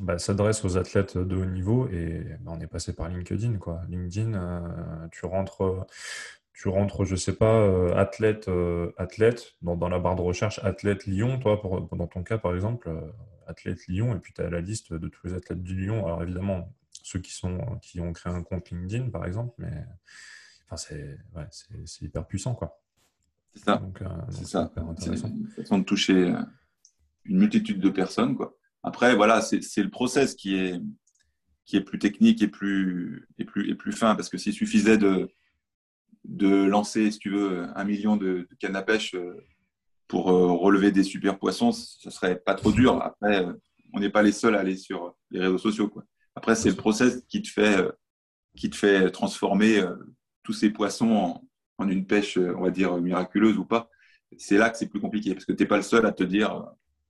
[0.00, 3.82] bah, s'adresse aux athlètes de haut niveau et bah, on est passé par LinkedIn quoi.
[3.88, 5.86] LinkedIn, euh, tu rentres,
[6.52, 10.60] tu rentres, je sais pas, euh, athlète, euh, athlète dans, dans, la barre de recherche
[10.62, 11.60] athlète Lyon, toi
[11.92, 12.90] dans ton cas par exemple,
[13.46, 16.06] athlète Lyon et puis tu as la liste de tous les athlètes du Lyon.
[16.06, 19.72] Alors évidemment ceux qui sont qui ont créé un compte LinkedIn par exemple, mais
[20.70, 20.94] enfin
[21.50, 22.80] c'est hyper puissant quoi.
[23.58, 23.82] C'est ça.
[24.02, 25.28] Euh, c'est ça.
[25.28, 26.40] une façon de toucher euh,
[27.24, 28.36] une multitude de personnes.
[28.36, 28.56] Quoi.
[28.82, 30.80] Après, voilà, c'est le process qui est,
[31.64, 34.14] qui est plus technique et plus, et plus, et plus fin.
[34.14, 35.28] Parce que s'il suffisait de,
[36.24, 39.34] de lancer, si tu veux, un million de, de cannes à pêche euh,
[40.06, 43.02] pour relever des super poissons, ce serait pas trop dur.
[43.02, 43.44] Après,
[43.92, 45.88] on n'est pas les seuls à aller sur les réseaux sociaux.
[45.88, 46.02] Quoi.
[46.34, 47.86] Après, c'est le process qui te fait,
[48.56, 49.84] qui te fait transformer
[50.44, 51.47] tous ces poissons en,
[51.78, 53.88] en une pêche, on va dire, miraculeuse ou pas,
[54.36, 56.24] c'est là que c'est plus compliqué parce que tu n'es pas le seul à te
[56.24, 56.66] dire,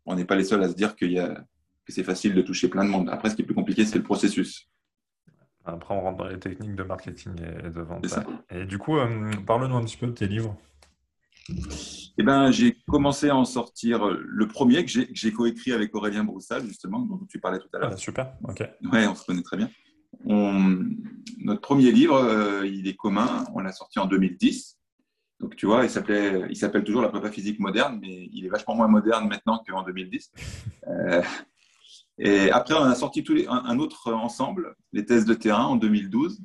[0.06, 1.44] on n'est pas les seuls à se dire qu'il y a,
[1.84, 3.08] que c'est facile de toucher plein de monde.
[3.10, 4.68] Après, ce qui est plus compliqué, c'est le processus.
[5.64, 8.06] Après, on rentre dans les techniques de marketing et de vente.
[8.50, 10.56] Et du coup, euh, parle-nous un petit peu de tes livres.
[12.18, 16.66] Eh ben, j'ai commencé à en sortir le premier que j'ai coécrit avec Aurélien Broussal,
[16.66, 17.90] justement, dont tu parlais tout à l'heure.
[17.92, 18.68] Ah, super, ok.
[18.92, 19.70] Ouais, on se connaît très bien.
[20.24, 24.78] Notre premier livre, euh, il est commun, on l'a sorti en 2010.
[25.40, 28.74] Donc, tu vois, il il s'appelle toujours la prépa physique moderne, mais il est vachement
[28.74, 30.32] moins moderne maintenant qu'en 2010.
[30.88, 31.22] Euh,
[32.18, 36.40] et après, on a sorti un, autre ensemble, les thèses de terrain, en 2012.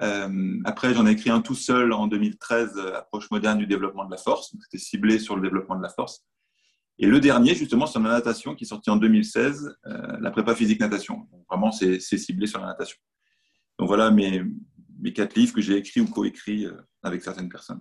[0.00, 4.10] Euh, après, j'en ai écrit un tout seul en 2013, Approche moderne du développement de
[4.10, 4.54] la force.
[4.62, 6.24] C'était ciblé sur le développement de la force.
[7.00, 10.54] Et le dernier, justement, sur la natation, qui est sorti en 2016, euh, la prépa
[10.54, 11.28] physique natation.
[11.30, 12.98] Donc, vraiment, c'est ciblé sur la natation.
[13.78, 14.42] Donc voilà mes,
[14.98, 16.72] mes quatre livres que j'ai écrits ou coécrits euh,
[17.04, 17.80] avec certaines personnes.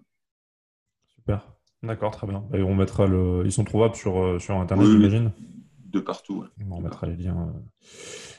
[1.08, 1.52] Super,
[1.82, 2.46] d'accord, très bien.
[2.54, 3.42] Et on mettra le...
[3.44, 5.32] Ils sont trouvables sur, euh, sur Internet, j'imagine?
[5.86, 6.46] De partout.
[6.70, 7.52] On mettra les liens,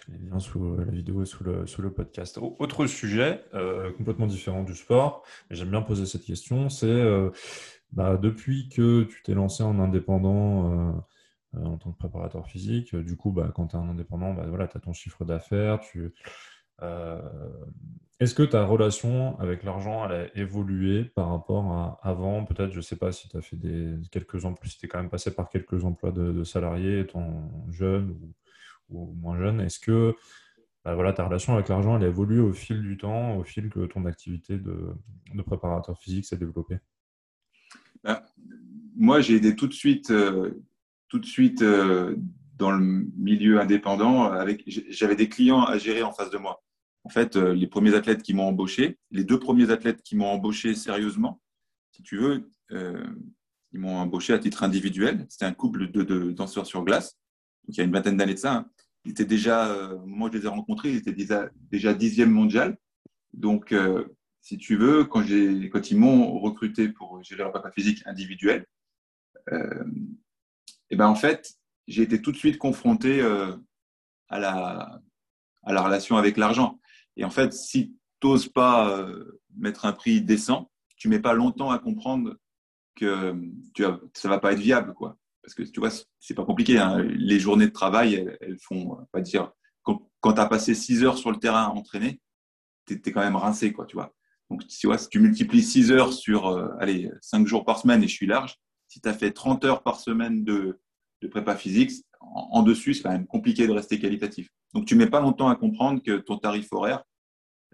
[0.08, 2.38] les liens sous la vidéo et sous le, sous le podcast.
[2.40, 3.42] Autre sujet,
[3.96, 7.02] complètement différent du sport, mais j'aime bien poser cette question, c'est
[7.92, 10.92] bah, depuis que tu t'es lancé en indépendant euh,
[11.56, 14.44] euh, en tant que préparateur physique, du coup, bah, quand tu es un indépendant, bah,
[14.48, 15.80] voilà, tu as ton chiffre d'affaires.
[15.80, 16.12] Tu...
[16.82, 17.20] Euh,
[18.20, 22.44] est-ce que ta relation avec l'argent elle a évolué par rapport à avant?
[22.44, 24.88] Peut-être, je ne sais pas si tu as fait des, quelques emplois, si tu es
[24.88, 28.16] quand même passé par quelques emplois de, salariés, étant jeune
[28.90, 29.60] ou, moins jeune.
[29.60, 30.14] Est-ce que
[30.84, 33.86] voilà, ta relation avec l'argent elle a évolué au fil du temps, au fil que
[33.86, 34.94] ton activité de,
[35.34, 36.78] de préparateur physique s'est développée?
[38.04, 38.20] Ben,
[38.98, 40.50] moi, j'ai été tout de suite, euh,
[41.08, 42.16] tout de suite euh,
[42.56, 42.84] dans le
[43.16, 44.32] milieu indépendant.
[44.66, 46.62] J'avais des clients à gérer en face de moi.
[47.04, 50.26] En fait, euh, les premiers athlètes qui m'ont embauché, les deux premiers athlètes qui m'ont
[50.26, 51.40] embauché sérieusement,
[51.92, 55.26] si tu veux, ils m'ont embauché à titre individuel.
[55.28, 57.16] C'était un couple de, danseurs sur glace.
[57.68, 58.54] Il y a une vingtaine d'années de ça.
[58.54, 58.70] Hein.
[59.04, 62.76] Ils étaient déjà, au moment où je les ai rencontrés, ils étaient déjà dixième mondial.
[63.32, 63.74] Donc,
[64.48, 68.64] si tu veux, quand, ils m'ont recruté pour gérer leur prépa physique individuel,
[69.52, 69.84] euh,
[70.88, 71.52] et ben en fait,
[71.86, 73.54] j'ai été tout de suite confronté euh,
[74.30, 75.02] à, la,
[75.66, 76.80] la relation avec l'argent.
[77.18, 81.34] Et en fait, si tu n'oses pas euh, mettre un prix décent, tu mets pas
[81.34, 82.34] longtemps à comprendre
[82.94, 83.38] que
[83.74, 85.18] tu as, ça va pas être viable, quoi.
[85.42, 86.78] Parce que tu vois, c'est pas compliqué.
[86.78, 87.02] Hein.
[87.02, 91.18] Les journées de travail, elles, font, pas dire, quand, quand tu as passé 6 heures
[91.18, 92.22] sur le terrain à entraîner,
[92.86, 94.14] tu es, quand même rincé, quoi, tu vois.
[94.50, 98.02] Donc, tu vois, si tu multiplies 6 heures sur euh, allez, 5 jours par semaine,
[98.02, 98.56] et je suis large,
[98.88, 100.80] si tu as fait 30 heures par semaine de,
[101.20, 104.48] de prépa physique, en, dessus, c'est quand même compliqué de rester qualitatif.
[104.74, 107.04] Donc, tu mets pas longtemps à comprendre que ton tarif horaire,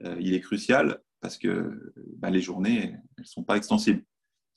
[0.05, 4.05] euh, il est crucial parce que bah, les journées, elles sont pas extensibles.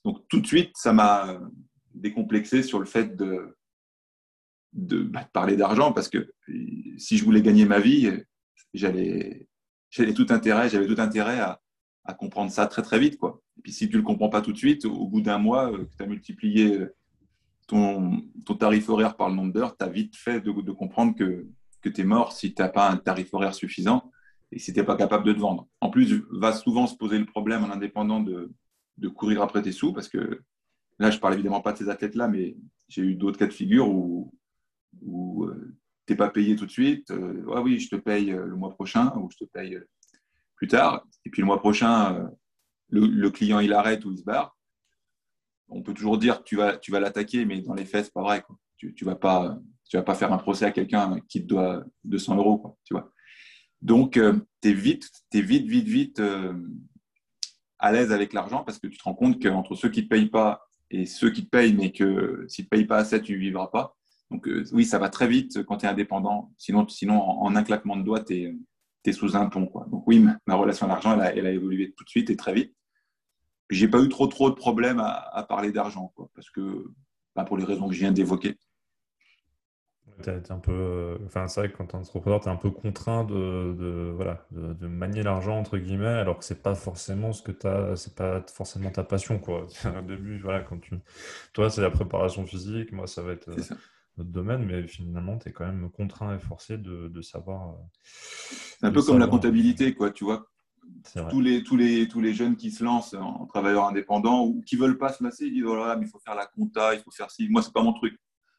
[0.03, 1.39] Donc, tout de suite, ça m'a
[1.93, 3.55] décomplexé sur le fait de,
[4.73, 6.33] de, bah, de parler d'argent parce que
[6.97, 8.11] si je voulais gagner ma vie,
[8.73, 9.47] j'allais,
[9.89, 11.61] j'allais tout intérêt, j'avais tout intérêt à,
[12.07, 13.17] à comprendre ça très très vite.
[13.17, 13.41] Quoi.
[13.57, 15.71] Et puis si tu ne le comprends pas tout de suite, au bout d'un mois,
[15.71, 16.87] que tu as multiplié
[17.67, 21.47] ton, ton, tarif horaire par le nombre d'heures, tu as vite fait de, comprendre que,
[21.81, 24.11] que tu es mort si tu n'as pas un tarif horaire suffisant
[24.51, 25.67] et si tu n'es pas capable de te vendre.
[25.81, 28.51] En plus, va souvent se poser le problème en indépendant de,
[28.97, 30.41] de courir après tes sous, parce que
[30.99, 32.55] là, je parle évidemment pas de ces athlètes-là, mais
[32.87, 34.33] j'ai eu d'autres cas de figure où,
[35.01, 37.11] où euh, tu n'es pas payé tout de suite.
[37.11, 39.77] Euh, oui, je te paye euh, le mois prochain ou je te paye
[40.57, 41.05] plus tard.
[41.25, 42.29] Et puis le mois prochain,
[42.89, 44.57] le, client, il arrête ou il se barre.
[45.69, 48.21] On peut toujours dire que tu vas, tu l'attaquer, mais dans les faits, ce pas
[48.21, 48.43] vrai.
[48.77, 49.57] Tu ne vas, pas,
[49.89, 52.77] tu faire un procès à quelqu'un qui te doit 200 euros.
[52.83, 53.11] Tu vois.
[53.81, 54.19] Donc,
[54.61, 56.21] tu es vite, vite, vite, vite
[57.79, 60.09] à l'aise avec l'argent parce que tu te rends compte qu'entre ceux qui ne te
[60.09, 63.21] payent pas et ceux qui te payent, mais que s'ils ne te payent pas assez,
[63.21, 63.95] tu ne vivras pas.
[64.31, 66.51] Donc, euh, oui, ça va très vite quand tu es indépendant.
[66.57, 68.55] Sinon, sinon en, un claquement de doigts, tu es,
[69.13, 69.67] sous un pont.
[69.67, 69.85] Quoi.
[69.91, 72.73] Donc, oui, ma, relation à l'argent, elle, a, évolué tout de suite et très vite.
[73.69, 76.85] Je n'ai pas eu trop, trop de problèmes à, parler d'argent parce que,
[77.35, 78.57] bah, pour les raisons que je viens d'évoquer
[80.49, 82.71] un peu, euh, enfin, c'est vrai que quand tu es entrepreneur, tu es un peu
[82.71, 87.51] contraint de, voilà, de, manier l'argent, entre guillemets, alors que c'est pas forcément ce que
[87.51, 89.67] tu as, c'est pas forcément ta passion, quoi.
[89.85, 90.95] Au début, voilà, quand tu,
[91.53, 93.49] toi, c'est la préparation physique, moi, ça va être
[94.17, 97.69] notre domaine, mais finalement, tu es quand même contraint et forcé de, savoir.
[97.69, 100.47] Euh, c'est un peu comme la comptabilité, quoi, tu vois.
[101.29, 104.77] Tous les, tous, les, tous les jeunes qui se lancent en travailleur indépendant ou qui
[104.77, 107.01] veulent pas se lancer, ils disent voilà, oh mais il faut faire la compta, il
[107.01, 107.47] faut faire ci.
[107.49, 108.17] Moi, c'est pas mon truc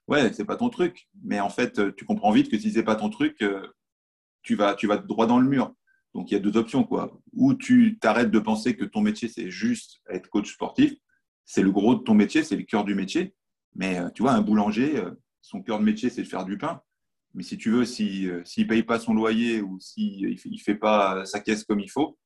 [0.09, 1.09] ouais, c'est pas ton truc.
[1.23, 3.67] Mais en fait, tu comprends vite que si c'est pas ton truc, euh,
[4.43, 5.73] tu vas, tu vas droit dans le mur.
[6.15, 7.21] Donc il y a deux options quoi.
[7.35, 10.95] Ou tu t'arrêtes de penser que ton métier c'est juste être coach sportif.
[11.45, 13.35] C'est le gros de ton métier, c'est le cœur du métier.
[13.77, 15.11] Mais euh, tu vois, un boulanger, euh,
[15.49, 16.81] son cœur de métier c'est de faire du pain.
[17.35, 20.59] Mais si tu veux, s'il si, ne paye pas son loyer ou s'il si ne
[20.59, 22.19] fait pas sa caisse comme il faut,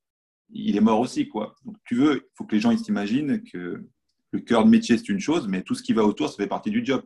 [0.51, 1.29] il est mort aussi.
[1.29, 1.55] Quoi.
[1.65, 3.85] Donc tu veux, il faut que les gens s'imaginent que
[4.31, 6.47] le cœur de métier c'est une chose, mais tout ce qui va autour, ça fait
[6.47, 7.05] partie du job.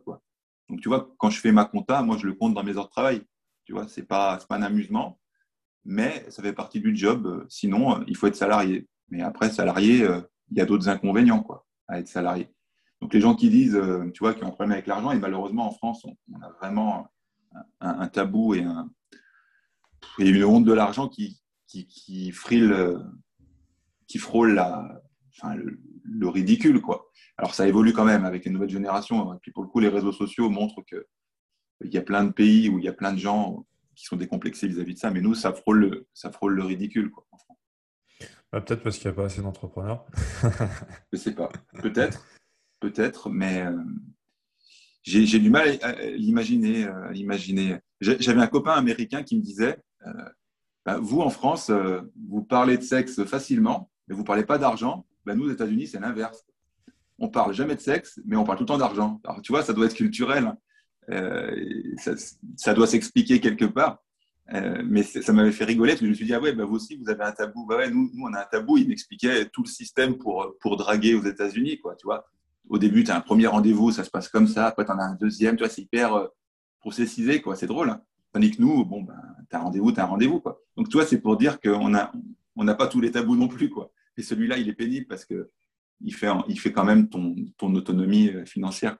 [0.69, 2.87] Donc, tu vois, quand je fais ma compta, moi, je le compte dans mes heures
[2.87, 3.21] de travail.
[3.65, 5.19] Tu vois, ce n'est pas, pas un amusement,
[5.85, 7.45] mais ça fait partie du job.
[7.49, 8.87] Sinon, euh, il faut être salarié.
[9.09, 12.49] Mais après, salarié, euh, il y a d'autres inconvénients quoi, à être salarié.
[13.01, 15.19] Donc, les gens qui disent, euh, tu vois, qui ont un problème avec l'argent, et
[15.19, 17.07] malheureusement, en France, on, a vraiment
[17.79, 18.89] un, tabou et, un,
[20.19, 22.33] et, une honte de l'argent qui, qui, qui,
[24.07, 25.01] qui frôle la,
[25.35, 27.09] enfin, le, ridicule, quoi.
[27.37, 29.33] Alors ça évolue quand même avec les nouvelles générations.
[29.33, 32.69] Et puis pour le coup, les réseaux sociaux montrent qu'il y a plein de pays
[32.69, 35.35] où il y a plein de gens qui sont décomplexés vis-à-vis de ça, mais nous,
[35.35, 37.11] ça frôle le, ça frôle le ridicule.
[37.11, 37.25] Quoi,
[38.51, 40.05] bah, peut-être parce qu'il n'y a pas assez d'entrepreneurs.
[40.41, 40.47] Je
[41.13, 41.49] ne sais pas.
[41.81, 42.25] Peut-être,
[42.79, 43.77] peut-être, mais euh,
[45.03, 46.85] j'ai du mal à l'imaginer.
[46.85, 47.79] Euh.
[48.01, 50.11] J'avais un copain américain qui me disait, euh,
[50.85, 51.71] bah, vous en France,
[52.29, 55.05] vous parlez de sexe facilement, mais vous ne parlez pas d'argent.
[55.25, 56.45] Bah, nous, aux États-Unis, c'est l'inverse
[57.19, 59.19] on parle jamais de sexe, mais on parle tout le temps d'argent.
[59.23, 60.53] Alors, tu vois, ça doit être culturel.
[61.09, 61.55] Euh,
[62.57, 63.99] ça, doit s'expliquer quelque part.
[64.85, 66.75] Mais ça m'avait fait rigoler parce que je me suis dit, ah ouais, bah vous
[66.75, 67.65] aussi, vous avez un tabou.
[67.67, 68.77] Ouais, nous, nous, on a un tabou.
[68.77, 72.25] Il m'expliquait tout le système pour, pour draguer aux États-Unis, quoi, tu vois.
[72.69, 74.67] Au début, tu as un premier rendez-vous, ça se passe comme ça.
[74.67, 75.55] Après, tu en as un deuxième.
[75.55, 76.27] Tu vois, c'est hyper euh,
[76.79, 77.55] processisé, quoi.
[77.55, 77.89] C'est drôle.
[77.89, 78.01] Hein.
[78.31, 79.15] Tandis que nous, bon, ben,
[79.49, 80.59] tu as un rendez-vous, tu as un rendez-vous, quoi.
[80.75, 82.11] Donc, tu vois, c'est pour dire qu'on n'a
[82.55, 83.91] on pas tous les tabous non plus, quoi.
[84.17, 85.51] Et celui-là, il est pénible parce que
[86.01, 88.97] il fait, il fait quand même ton, ton autonomie euh, financière.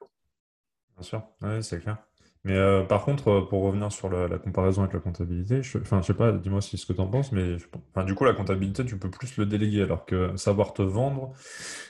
[0.96, 1.98] Bien sûr, oui, c'est clair.
[2.44, 6.02] Mais euh, par contre, euh, pour revenir sur la, comparaison avec la comptabilité, je, enfin,
[6.02, 7.58] je sais pas, dis-moi ce que tu en penses, mais
[8.06, 11.34] du coup, la comptabilité, tu peux plus le déléguer, alors que savoir te vendre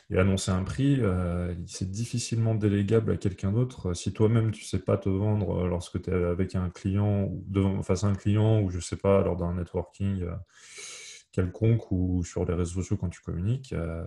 [0.10, 1.02] et annoncer un prix,
[1.68, 3.94] c'est difficilement délégable à quelqu'un d'autre.
[3.94, 8.04] Si toi-même, tu sais pas te vendre lorsque tu es avec un client, ou face
[8.04, 10.26] à un client, ou je sais pas, lors d'un networking,
[11.38, 14.04] quelconque ou sur les réseaux sociaux quand tu communiques, euh,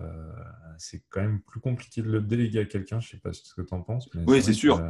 [0.77, 2.99] c'est quand même plus compliqué de le déléguer à quelqu'un.
[2.99, 4.09] Je ne sais pas ce que tu en penses.
[4.27, 4.83] oui, c'est sûr.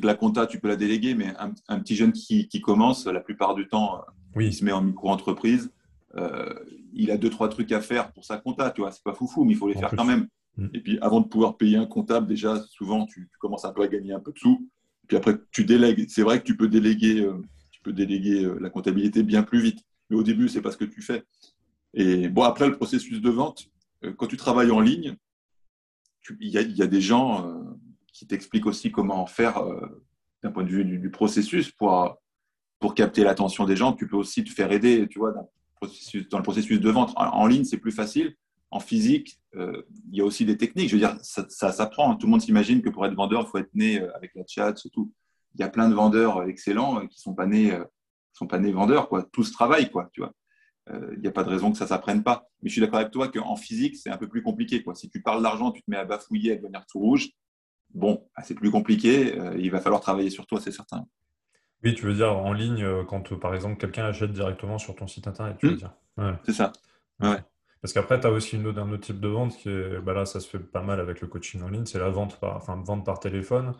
[0.00, 3.66] La compta, tu peux la déléguer, mais un, petit jeune qui, commence, la plupart du
[3.66, 4.04] temps,
[4.36, 4.46] oui.
[4.46, 5.72] il se met en micro-entreprise.
[6.16, 6.54] Euh,
[6.92, 8.70] il a deux, trois trucs à faire pour sa compta.
[8.70, 10.28] Tu vois, c'est pas foufou, mais il faut les faire quand même.
[10.58, 10.66] Mm.
[10.74, 13.88] Et puis, avant de pouvoir payer un comptable, déjà, souvent, tu, commences un peu à
[13.88, 14.64] gagner un peu de sous.
[15.08, 16.06] Puis après, tu délègues.
[16.08, 19.80] C'est vrai que tu peux déléguer, euh, tu peux déléguer la comptabilité bien plus vite.
[20.08, 21.24] Mais au début, c'est pas ce que tu fais.
[21.94, 23.68] Et bon, après, le processus de vente,
[24.04, 25.16] euh, quand tu travailles en ligne,
[26.40, 27.64] il y, a des gens euh,
[28.12, 30.04] qui t'expliquent aussi comment faire euh,
[30.42, 32.16] d'un point de vue du, processus pour,
[32.78, 33.94] pour capter l'attention des gens.
[33.94, 37.12] Tu peux aussi te faire aider, tu vois, dans le processus, de vente.
[37.16, 38.36] En, ligne, c'est plus facile.
[38.70, 39.82] En physique, il
[40.12, 40.88] y a aussi des techniques.
[40.88, 42.14] Je veux dire, ça, s'apprend.
[42.14, 44.76] Tout le monde s'imagine que pour être vendeur, il faut être né avec la chat,
[44.76, 45.12] c'est tout.
[45.54, 47.72] Il y a plein de vendeurs excellents qui ne sont pas nés,
[48.72, 49.24] vendeurs, quoi.
[49.32, 50.32] Tout se travaille, quoi, tu vois.
[50.88, 52.48] Il n'y a pas de raison que ça ne s'apprenne pas.
[52.62, 54.82] Mais je suis d'accord avec toi qu'en physique, c'est un peu plus compliqué.
[54.82, 54.94] Quoi.
[54.94, 57.28] Si tu parles d'argent, tu te mets à bafouiller, à devenir tout rouge,
[57.94, 59.36] bon, bah, c'est plus compliqué.
[59.56, 61.06] il va falloir travailler sur toi, c'est certain.
[61.84, 65.26] Oui, tu veux dire en ligne, quand par exemple quelqu'un achète directement sur ton site
[65.28, 65.76] internet, tu veux mmh.
[65.76, 65.92] dire.
[66.44, 66.72] C'est ça.
[67.20, 67.38] Ouais.
[67.82, 70.12] Parce qu'après, tu as aussi une autre, un autre type de vente qui est, bah
[70.12, 72.56] là, ça se fait pas mal avec le coaching en ligne, c'est la vente par,
[72.56, 73.72] enfin, vente par téléphone.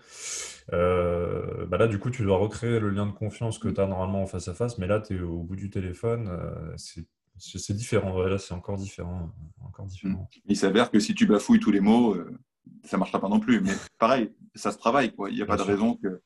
[0.73, 3.87] Euh, bah là, du coup, tu dois recréer le lien de confiance que tu as
[3.87, 7.77] normalement en face à face, mais là, tu es au bout du téléphone, euh, c'est
[7.77, 8.19] différent.
[8.23, 9.33] là, c'est encore différent.
[9.63, 10.29] Encore différent.
[10.47, 12.39] Il s'avère que si tu bafouilles tous les mots, euh,
[12.85, 13.61] ça ne marchera pas non plus.
[13.61, 15.15] Mais pareil, ça se travaille.
[15.15, 15.29] Quoi.
[15.29, 16.23] Il n'y a pas de raison que,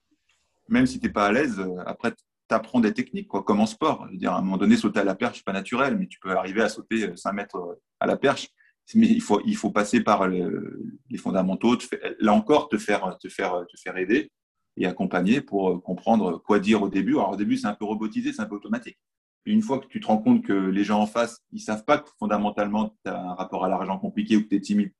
[0.68, 2.14] même si tu n'es pas à l'aise, après,
[2.50, 4.04] apprends des techniques, quoi, comme en sport.
[4.06, 6.06] Je veux dire, à un moment donné, sauter à la perche, n'est pas naturel, mais
[6.06, 8.48] tu peux arriver à sauter 5 mètres euh, à la perche.
[8.94, 11.78] Mais il faut, il faut passer par les fondamentaux.
[12.20, 14.30] là encore, te faire, te, faire, te faire aider
[14.76, 17.12] et accompagner pour euh, comprendre quoi dire au début.
[17.12, 18.98] Alors, au début, c'est un peu robotisé, c'est un peu automatique.
[19.46, 21.98] une fois que tu te rends compte que les gens en face, ils savent pas
[21.98, 24.92] que fondamentalement, tu as un rapport à l'argent compliqué ou que tu es timide.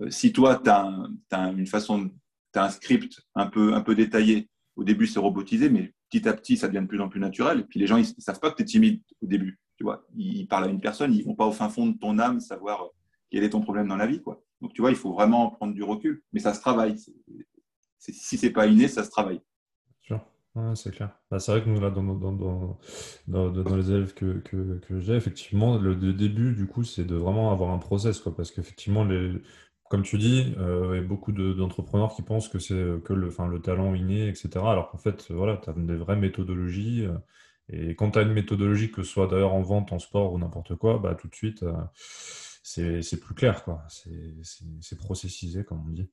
[0.00, 2.10] Euh, si toi, tu as, une façon,
[2.52, 6.32] tu un script un peu, un peu détaillé, au début, c'est robotisé, mais petit à
[6.32, 7.60] petit, ça devient de plus en plus naturel.
[7.60, 9.58] Et puis les gens, ils ne savent pas que tu es timide au début.
[9.76, 11.98] Tu vois, ils parlent à une personne, ils ne vont pas au fin fond de
[11.98, 12.88] ton âme savoir
[13.30, 14.22] quel est ton problème dans la vie.
[14.22, 14.42] Quoi.
[14.60, 16.22] Donc, tu vois, il faut vraiment prendre du recul.
[16.32, 16.96] Mais ça se travaille.
[17.98, 19.40] si ce n'est pas inné, ça se travaille.
[20.74, 21.10] C'est clair.
[21.30, 24.42] Bah, c'est vrai que nous, là, dans, les élèves que,
[25.00, 28.20] j'ai, effectivement, le, début, du coup, c'est de vraiment avoir un process.
[28.20, 29.06] Quoi, parce qu'effectivement,
[29.92, 33.46] comme tu dis, euh, il beaucoup d'entrepreneurs qui pensent que c'est euh, que le, enfin,
[33.46, 34.48] le talent inné, etc.
[34.54, 37.04] Alors qu'en fait, voilà, tu as des vraies méthodologies.
[37.04, 37.18] Euh,
[37.68, 40.38] et quand tu as une méthodologie, que ce soit d'ailleurs en vente, en sport ou
[40.38, 41.62] n'importe quoi, bah, tout de suite,
[42.62, 43.62] c'est plus clair.
[43.90, 46.08] C'est processisé, comme on dit.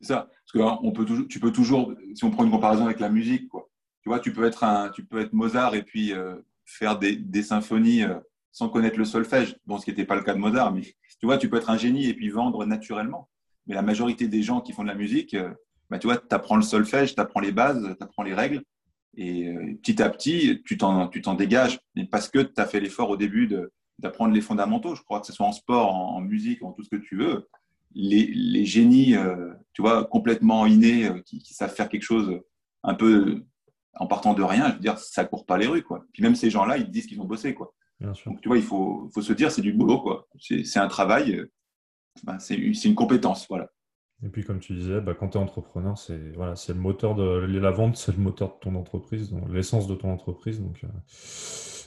[0.00, 0.30] C'est ça.
[0.30, 3.00] Parce que hein, on peut toujours, tu peux toujours, si on prend une comparaison avec
[3.00, 3.68] la musique, quoi.
[4.00, 6.14] Tu vois, tu peux être, un, tu peux être Mozart et puis
[6.64, 8.04] faire des, des symphonies
[8.50, 9.58] sans connaître le solfège.
[9.66, 11.70] Bon, ce qui n'était pas le cas de Mozart, mais tu vois, tu peux être
[11.70, 13.28] un génie et puis vendre naturellement.
[13.66, 15.50] Mais la majorité des gens qui font de la musique, euh,
[15.90, 18.62] bah, tu vois, tu apprends le solfège, tu apprends les bases, tu apprends les règles.
[19.16, 21.78] Et euh, petit à petit, tu t'en, dégages.
[21.94, 23.48] Mais parce que tu as fait l'effort au début
[23.98, 24.94] d'apprendre les fondamentaux.
[24.94, 27.48] Je crois que ce soit en sport, en, musique, en tout ce que tu veux.
[27.94, 32.40] Les, génies, euh, tu vois, complètement innés, qui, qui, savent faire quelque chose
[32.84, 33.42] un peu
[33.98, 36.04] en partant de rien, je veux dire, ça court pas les rues, quoi.
[36.12, 37.74] Puis même ces gens-là, ils disent qu'ils ont bossé, quoi.
[38.00, 40.28] Donc, tu vois, il faut, faut se dire, c'est du boulot, quoi.
[40.38, 41.50] C'est un travail, euh,
[42.22, 43.68] ben, c'est une compétence, voilà.
[44.24, 47.58] Et puis, comme tu disais, bah, quand tu es entrepreneur, c'est voilà, le moteur de
[47.58, 50.60] la vente, c'est le moteur de ton entreprise, l'essence de ton entreprise.
[50.60, 50.88] Donc, euh,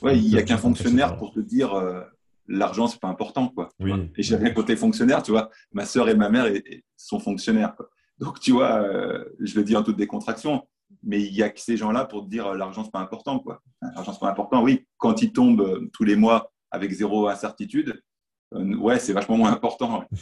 [0.06, 2.02] ouais, il n'y a qu'un fonctionnaire pour te dire euh,
[2.46, 3.48] l'argent, c'est pas important.
[3.48, 3.92] Quoi, oui.
[4.16, 5.50] Et j'ai rien côté fonctionnaire, tu vois.
[5.72, 6.46] Ma sœur et ma mère
[6.96, 7.74] sont fonctionnaires.
[7.74, 7.88] Quoi.
[8.18, 8.86] Donc, tu vois,
[9.40, 10.66] je le dis en toute décontraction,
[11.02, 13.38] mais il y a que ces gens-là pour te dire euh, l'argent, c'est pas important.
[13.38, 13.60] Quoi.
[13.80, 14.62] L'argent, c'est pas important.
[14.62, 18.00] Oui, quand ils tombent euh, tous les mois avec zéro incertitude,
[18.54, 20.04] euh, ouais, c'est vachement moins important.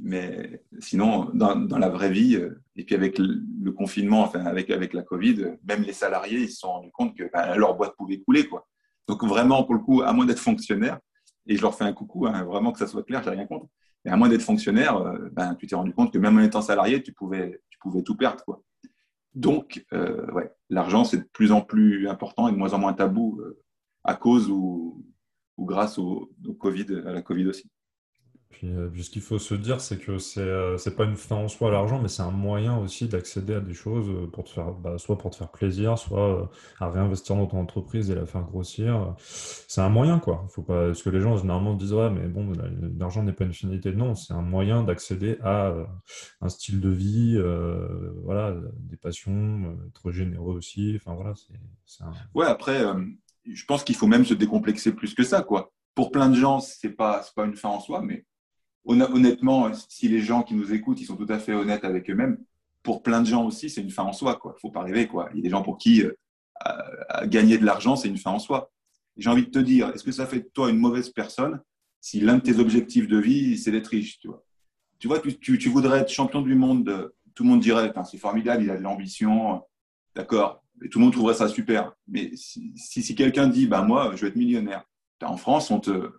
[0.00, 2.40] Mais sinon, dans, dans, la vraie vie,
[2.76, 6.60] et puis avec le, confinement, enfin, avec, avec la Covid, même les salariés, ils se
[6.60, 8.46] sont rendus compte que ben, leur boîte pouvait couler.
[8.46, 8.64] Quoi.
[9.08, 11.00] Donc, vraiment, pour le coup, à moins d'être fonctionnaire,
[11.48, 13.66] et je leur fais un coucou, hein, vraiment que ça soit clair, j'ai rien contre,
[14.04, 15.02] mais à moins d'être fonctionnaire,
[15.32, 18.14] ben, tu t'es rendu compte que même en étant salarié, tu pouvais, tu pouvais tout
[18.14, 18.44] perdre.
[18.44, 18.62] Quoi.
[19.38, 22.92] Donc, euh, ouais, l'argent, c'est de plus en plus important et de moins en moins
[22.92, 23.62] tabou euh,
[24.02, 25.06] à cause ou,
[25.56, 27.70] grâce au, COVID, à la Covid aussi.
[28.64, 31.36] Euh, puis, ce qu'il faut se dire, c'est que c'est n'est euh, pas une fin
[31.36, 34.50] en soi l'argent, mais c'est un moyen aussi d'accéder à des choses euh, pour te
[34.50, 38.26] faire, bah, soit pour te faire plaisir, soit à réinvestir dans ton entreprise et la
[38.26, 39.14] faire grossir.
[39.18, 40.44] C'est un moyen, quoi.
[40.48, 42.52] Faut pas, parce que les gens généralement disent ouais, mais bon,
[42.98, 43.92] l'argent n'est pas une finalité.
[43.92, 45.72] Non, c'est un moyen d'accéder à
[46.40, 47.40] un style de vie,
[48.24, 50.94] voilà, des passions, être généreux aussi.
[50.96, 51.34] Enfin voilà,
[51.86, 52.02] c'est.
[52.04, 52.12] Un...
[52.34, 52.82] Ouais, après,
[53.46, 55.72] je pense qu'il faut même se décomplexer plus que ça, quoi.
[55.94, 58.24] Pour plein de gens, c'est pas, pas une fin en soi, mais
[58.84, 62.38] honnêtement, si les gens qui nous écoutent, ils sont tout à fait honnêtes avec eux-mêmes,
[62.82, 64.40] pour plein de gens aussi, c'est une fin en soi.
[64.44, 65.06] Il ne faut pas rêver.
[65.06, 65.28] Quoi.
[65.32, 68.38] Il y a des gens pour qui euh, gagner de l'argent, c'est une fin en
[68.38, 68.70] soi.
[69.16, 71.60] J'ai envie de te dire, est-ce que ça fait de toi une mauvaise personne
[72.00, 76.10] si l'un de tes objectifs de vie, c'est d'être riche tu vois, tu, voudrais être
[76.10, 79.62] champion du monde, tout le monde dirait, c'est formidable, il a de l'ambition,
[80.16, 81.92] d'accord, et tout le monde trouverait ça super.
[82.08, 84.84] Mais si, si, quelqu'un dit, bah, moi, je veux être millionnaire,
[85.22, 86.10] en France, on te,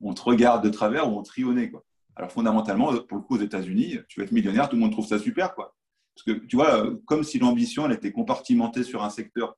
[0.00, 1.84] on te regarde de travers ou on te Quoi.
[2.16, 5.06] Alors fondamentalement, pour le coup, aux États-Unis, tu vas être millionnaire, tout le monde trouve
[5.06, 5.54] ça super.
[5.54, 5.74] Quoi.
[6.14, 9.54] Parce que tu vois, comme si l'ambition, elle était compartimentée sur un secteur.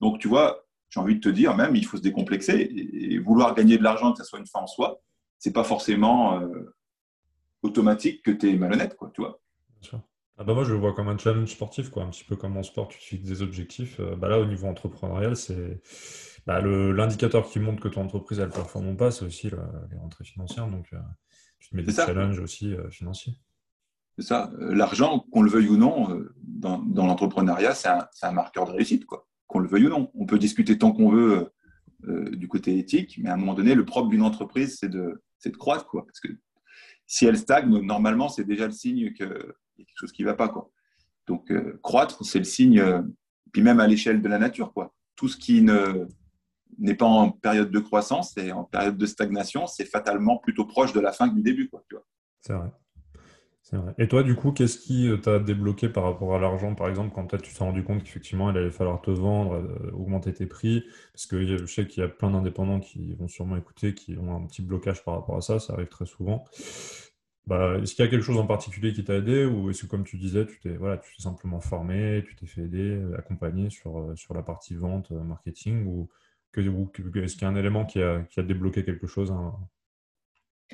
[0.00, 3.54] Donc tu vois, j'ai envie de te dire, même, il faut se décomplexer et, vouloir
[3.54, 5.00] gagner de l'argent, que ça soit une fin en soi,
[5.38, 6.74] c'est pas forcément euh,
[7.62, 9.40] automatique que tu es malhonnête, quoi, tu vois.
[10.40, 12.04] Ah bah moi, je le vois comme un challenge sportif, quoi.
[12.04, 13.98] Un petit peu comme en sport, tu te fixes des objectifs.
[13.98, 15.80] Euh, bah là, au niveau entrepreneurial, c'est
[16.46, 20.24] bah, l'indicateur qui montre que ton entreprise, elle performe ou pas, c'est aussi les rentrées
[20.24, 20.68] financières.
[20.68, 20.98] Donc, euh,
[21.58, 23.34] tu te mets des challenges aussi euh, financiers.
[24.16, 24.52] C'est ça.
[24.58, 29.26] L'argent, qu'on le veuille ou non, dans, l'entrepreneuriat, c'est un, marqueur de réussite, quoi.
[29.48, 30.12] Qu'on le veuille ou non.
[30.14, 31.52] On peut discuter tant qu'on veut
[32.04, 35.56] du côté éthique, mais à un moment donné, le propre d'une entreprise, c'est de, de
[35.56, 36.04] croître, quoi.
[36.04, 36.28] Parce que
[37.06, 40.28] si elle stagne, normalement, c'est déjà le signe que y a quelque chose qui ne
[40.28, 40.48] va pas.
[40.48, 40.70] Quoi.
[41.28, 43.02] Donc, euh, croître, c'est le signe, euh,
[43.52, 44.72] puis même à l'échelle de la nature.
[44.72, 44.94] Quoi.
[45.14, 46.06] Tout ce qui ne,
[46.78, 50.92] n'est pas en période de croissance et en période de stagnation, c'est fatalement plutôt proche
[50.92, 51.70] de la fin que du début.
[52.40, 52.70] C'est vrai.
[53.70, 53.92] Vrai.
[53.98, 57.12] Et toi, du coup, qu'est-ce qui euh, t'a débloqué par rapport à l'argent, par exemple,
[57.14, 59.62] quand tu t'es rendu compte qu'effectivement, il allait falloir te vendre,
[59.92, 60.84] augmenter tes prix?
[61.12, 64.34] Parce que je sais qu'il y a plein d'indépendants qui vont sûrement écouter, qui ont
[64.34, 66.46] un petit blocage par rapport à ça, ça arrive très souvent.
[67.48, 69.86] Bah, est-ce qu'il y a quelque chose en particulier qui t'a aidé ou est-ce que,
[69.86, 73.70] comme tu disais, tu t'es voilà, tu t'es simplement formé, tu t'es fait aider, accompagner
[73.70, 76.10] sur, euh, sur la partie vente, euh, marketing ou,
[76.52, 76.60] que,
[77.20, 79.32] est-ce qu'il y a un élément qui a, qui a débloqué quelque chose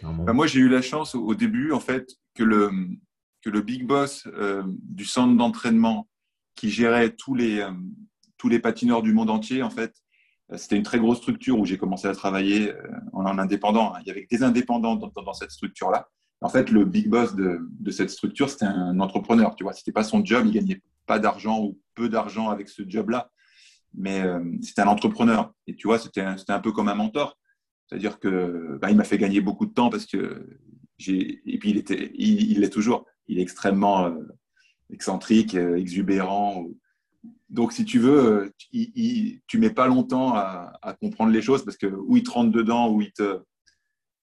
[0.03, 2.73] bah, Moi, j'ai eu la chance au début, en fait, que le,
[3.41, 6.09] que le big boss euh, du centre d'entraînement
[6.57, 7.65] qui gérait tous les,
[8.37, 9.95] tous les patineurs du monde entier, en fait,
[10.57, 12.73] c'était une très grosse structure où j'ai commencé à travailler
[13.13, 13.93] en, indépendant.
[14.01, 16.09] Il y avait des indépendants dans cette structure-là.
[16.41, 19.55] En fait, le big boss de, cette structure, c'était un entrepreneur.
[19.57, 22.83] Tu vois, c'était pas son job, il gagnait pas d'argent ou peu d'argent avec ce
[22.87, 23.31] job-là,
[23.95, 25.53] mais euh, c'était un entrepreneur.
[25.67, 27.39] Et tu vois, c'était un, peu comme un mentor.
[27.87, 30.47] C'est-à-dire que bah, il m'a fait gagner beaucoup de temps parce que
[30.99, 33.07] j'ai et puis il était, l'est toujours.
[33.27, 34.23] Il est extrêmement euh,
[34.93, 36.67] excentrique, euh, exubérant.
[37.49, 42.17] Donc, si tu veux, tu mets pas longtemps à, comprendre les choses parce que où
[42.17, 43.41] il te rentre dedans, où il te,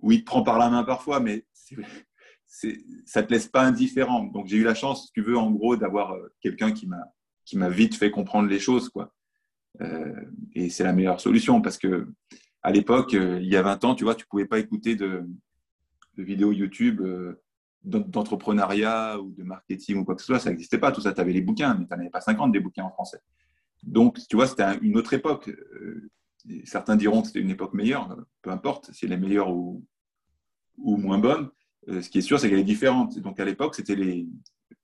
[0.02, 1.44] il te prend par la main parfois, mais
[2.51, 4.25] ça te laisse pas indifférent.
[4.25, 7.03] Donc j'ai eu la chance, si tu veux, en gros, d'avoir euh, quelqu'un qui m'a
[7.45, 9.14] qui m'a vite fait comprendre les choses, quoi.
[9.81, 12.09] Euh, et c'est la meilleure solution parce que
[12.62, 15.25] à l'époque, euh, il y a 20 ans, tu vois, tu pouvais pas écouter de,
[16.16, 17.01] vidéos YouTube
[17.83, 20.93] d'entrepreneuriat ou de marketing ou quoi que ce soit, ça n'existait pas.
[20.93, 22.91] Tout ça, tu avais les bouquins, mais tu n'en avais pas 50 des bouquins en
[22.91, 23.21] français.
[23.83, 25.51] Donc, tu vois, c'était une autre époque.
[26.64, 29.83] certains diront que c'était une époque meilleure, peu importe si elle est meilleure ou,
[30.77, 31.49] ou moins bonne.
[31.89, 33.18] Euh, ce qui est sûr, c'est qu'elle est différente.
[33.18, 33.97] Donc à l'époque, c'était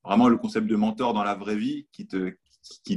[0.05, 2.07] vraiment le concept de mentor dans la vraie vie qui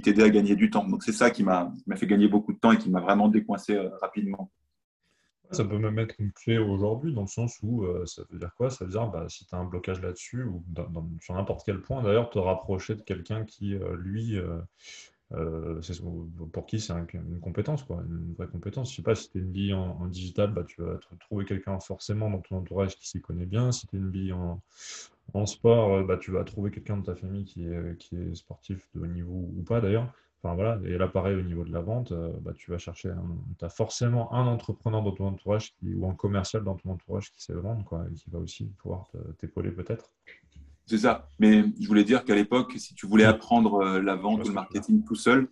[0.01, 0.87] t'aidait à gagner du temps.
[0.87, 3.75] Donc c'est ça qui m'a fait gagner beaucoup de temps et qui m'a vraiment décoincé
[3.75, 4.51] euh, rapidement.
[5.51, 8.53] Ça peut même être une clé aujourd'hui, dans le sens où euh, ça veut dire
[8.55, 8.69] quoi?
[8.69, 10.63] Ça veut dire bah, si tu as un blocage là-dessus, ou
[11.21, 14.37] sur n'importe quel point, d'ailleurs, te rapprocher de quelqu'un qui, lui,
[16.51, 18.91] pour qui c'est une compétence, quoi, une vraie compétence.
[18.91, 21.79] Je sais pas, si tu as une vie en, digital, bah, tu vas trouver quelqu'un
[21.79, 23.71] forcément dans ton entourage qui s'y connaît bien.
[23.71, 24.59] Si tu as une vie en,
[25.45, 28.89] sport, euh, bah, tu vas trouver quelqu'un de ta famille qui est, qui est sportif
[28.95, 30.11] de haut niveau ou pas d'ailleurs.
[30.41, 33.11] Enfin voilà, et là pareil au niveau de la vente, euh, bah, tu vas chercher,
[33.57, 37.31] tu as forcément un entrepreneur dans ton entourage qui, ou un commercial dans ton entourage
[37.33, 40.09] qui sait vendre quoi, et qui va aussi pouvoir t'épauler peut-être.
[40.89, 41.29] C'est ça.
[41.39, 44.53] Mais je voulais dire qu'à l'époque, si tu voulais apprendre euh, la vente ou le
[44.53, 45.47] marketing tout seul,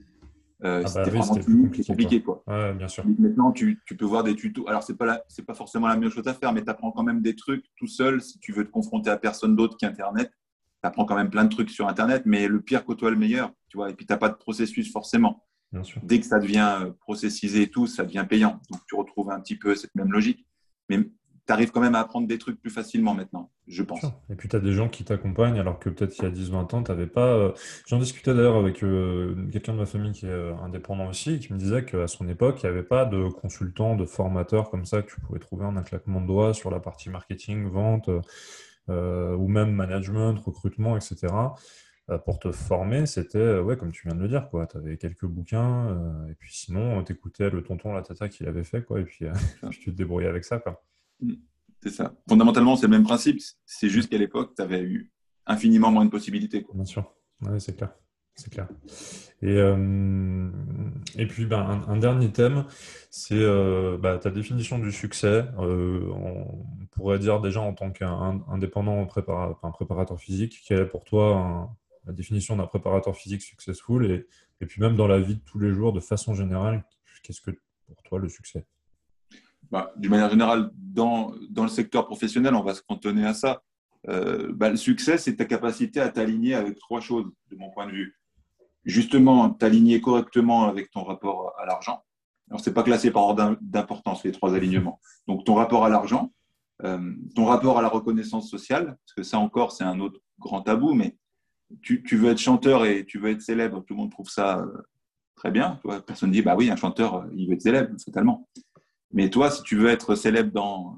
[0.64, 2.24] euh, ah bah c'était vraiment compliqué.
[2.24, 2.44] Quoi.
[2.74, 3.06] bien sûr.
[3.20, 4.68] Maintenant, tu, peux voir des tutos.
[4.68, 7.04] Alors, ce n'est pas, pas forcément la meilleure chose à faire, mais tu apprends quand
[7.04, 8.22] même des trucs tout seul.
[8.22, 10.32] Si tu veux te confronter à personne d'autre qu'Internet,
[10.82, 12.24] tu apprends quand même plein de trucs sur Internet.
[12.26, 13.52] Mais le pire côtoie le meilleur.
[13.70, 15.44] Tu vois, et puis, tu n'as pas de processus forcément.
[15.72, 16.02] Bien sûr.
[16.04, 18.60] Dès que ça devient euh, processisé et tout, ça devient payant.
[18.72, 20.48] Donc, tu retrouves un petit peu cette même logique.
[20.90, 21.08] Mais
[21.48, 24.04] tu arrives quand même à apprendre des trucs plus facilement maintenant, je pense.
[24.30, 26.76] Et puis, tu as des gens qui t'accompagnent, alors que peut-être il y a 10-20
[26.76, 27.28] ans, tu n'avais pas.
[27.28, 27.52] Euh,
[27.88, 31.54] j'en discutais d'ailleurs avec euh, quelqu'un de ma famille qui est euh, indépendant aussi, qui
[31.54, 35.02] me disait qu'à son époque, il n'y avait pas de consultant, de formateur comme ça
[35.02, 38.10] que tu pouvais trouver en un claquement de doigts sur la partie marketing, vente,
[38.90, 41.28] ou même management, recrutement, etc
[42.24, 44.66] pour te former, c'était, ouais, comme tu viens de le dire, quoi.
[44.66, 48.64] Tu avais quelques bouquins, et puis sinon, tu écoutais le tonton, la tata qui l'avait
[48.64, 49.26] fait, quoi, et puis,
[49.72, 50.82] tu te débrouillais avec ça, quoi.
[51.22, 51.34] Mm.
[51.84, 52.16] C'est ça.
[52.28, 53.40] Fondamentalement, c'est le même principe.
[53.66, 55.12] C'est juste qu'à l'époque, tu avais eu
[55.46, 56.66] infiniment moins de possibilités.
[56.74, 57.14] Bien sûr.
[57.60, 57.94] C'est clair.
[58.36, 58.68] C'est clair.
[59.42, 60.50] Et, euh,
[61.18, 62.66] et puis, ben, un, dernier thème,
[63.10, 65.46] c'est euh, bah, ta définition du succès.
[65.60, 71.76] Euh, on pourrait dire déjà en tant qu'indépendant préparateur, préparateur physique, quelle est pour toi
[72.06, 74.28] la définition d'un préparateur physique successful et,
[74.62, 76.86] et puis même dans la vie de tous les jours, de façon générale,
[77.22, 77.52] qu'est-ce que
[77.86, 78.66] pour toi le succès?
[79.72, 83.62] Bah, d'une manière générale, dans, dans, le secteur professionnel, on va se cantonner à ça.
[84.10, 87.88] Euh, bah, le succès, c'est ta capacité à t'aligner avec trois choses, de mon point
[87.88, 88.16] de vue.
[88.86, 92.04] Justement, t'aligner correctement avec ton rapport à l'argent.
[92.50, 95.02] Alors, ce n'est pas classé par ordre d'importance, les trois alignements.
[95.28, 96.32] Donc, ton rapport à l'argent,
[96.84, 100.62] euh, ton rapport à la reconnaissance sociale, parce que ça encore, c'est un autre grand
[100.62, 101.18] tabou, mais
[101.82, 104.72] tu, veux être chanteur et tu veux être célèbre, tout le monde trouve ça euh,
[105.36, 105.80] très bien.
[105.84, 108.48] Personne Personne dit, bah oui, un chanteur, il veut être célèbre, totalement.
[109.12, 110.98] Mais toi, si tu veux être célèbre dans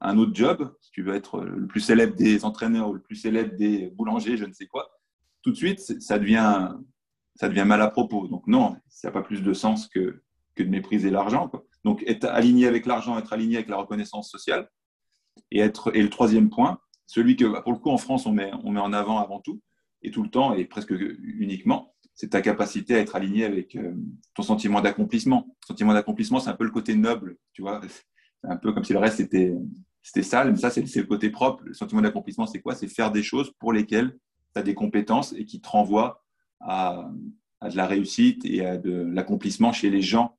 [0.00, 3.16] un autre job, si tu veux être le plus célèbre des entraîneurs ou le plus
[3.16, 4.90] célèbre des boulangers, je ne sais quoi,
[5.42, 6.70] tout de suite, ça devient,
[7.34, 8.28] ça devient mal à propos.
[8.28, 10.22] Donc non, ça n'a pas plus de sens que,
[10.54, 11.50] que de mépriser l'argent.
[11.84, 14.68] Donc être aligné avec l'argent, être aligné avec la reconnaissance sociale.
[15.50, 18.50] Et, être, et le troisième point, celui que, pour le coup, en France, on met,
[18.64, 19.62] on met en avant avant tout,
[20.02, 23.94] et tout le temps, et presque uniquement, c'est ta capacité à être aligné avec euh,
[24.34, 25.54] ton sentiment d'accomplissement.
[25.64, 27.80] Sentiment d'accomplissement, c'est un peu le côté noble, tu vois.
[27.86, 29.54] C'est un peu comme si le reste était,
[30.02, 31.62] c'était sale, mais ça, c'est le côté propre.
[31.64, 32.74] Le sentiment d'accomplissement, c'est quoi?
[32.74, 34.18] C'est faire des choses pour lesquelles
[34.52, 36.24] tu as des compétences et qui te renvoient
[36.58, 37.08] à,
[37.62, 40.36] de la réussite et à de l'accomplissement chez les gens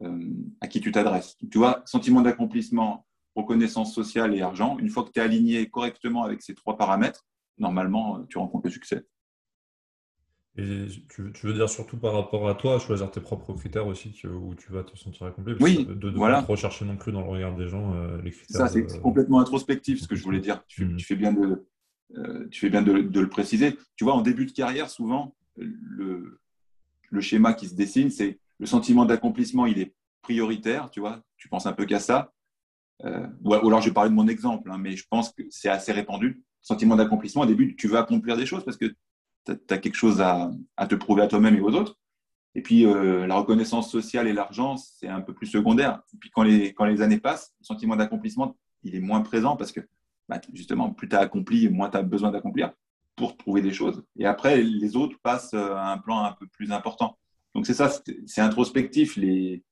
[0.00, 0.18] euh,
[0.62, 1.36] à qui tu t'adresses.
[1.50, 3.04] Tu vois, sentiment d'accomplissement,
[3.36, 7.26] reconnaissance sociale et argent, une fois que tu es aligné correctement avec ces trois paramètres,
[7.58, 9.04] normalement, tu rencontres le succès.
[10.60, 14.54] Et tu, veux dire surtout par rapport à toi, choisir tes propres critères aussi où
[14.54, 15.54] tu vas te sentir accompli.
[15.60, 18.56] Oui, de ne pas rechercher non plus dans le regard des gens euh, les critères.
[18.56, 20.62] Ça, c'est complètement introspectif ce que je voulais dire.
[20.68, 21.00] Tu, mm.
[21.00, 21.66] fais bien, de,
[22.16, 23.76] euh, tu fais bien de, le préciser.
[23.96, 26.40] Tu vois, en début de carrière, souvent, le,
[27.10, 30.90] le schéma qui se dessine, c'est le sentiment d'accomplissement, il est prioritaire.
[30.90, 32.32] Tu vois, tu penses un peu qu'à ça.
[33.04, 35.70] Euh, ou alors, je vais parler de mon exemple, hein, mais je pense que c'est
[35.70, 38.94] assez répandu sentiment d'accomplissement, au début, tu veux accomplir des choses parce que
[39.46, 40.50] tu as, quelque chose à,
[40.88, 41.96] te prouver à toi-même et aux autres.
[42.54, 46.02] Et puis, euh, la reconnaissance sociale et l'argent, c'est un peu plus secondaire.
[46.12, 49.80] Et puis, quand les, années passent, le sentiment d'accomplissement, il est moins présent parce que,
[50.28, 52.72] bah, justement, plus tu as accompli, moins tu as besoin d'accomplir
[53.14, 54.02] pour trouver des choses.
[54.16, 57.18] Et après, les autres passent à un plan un peu plus important.
[57.54, 57.90] Donc, c'est ça,
[58.26, 59.16] c'est introspectif.
[59.16, 59.62] Les,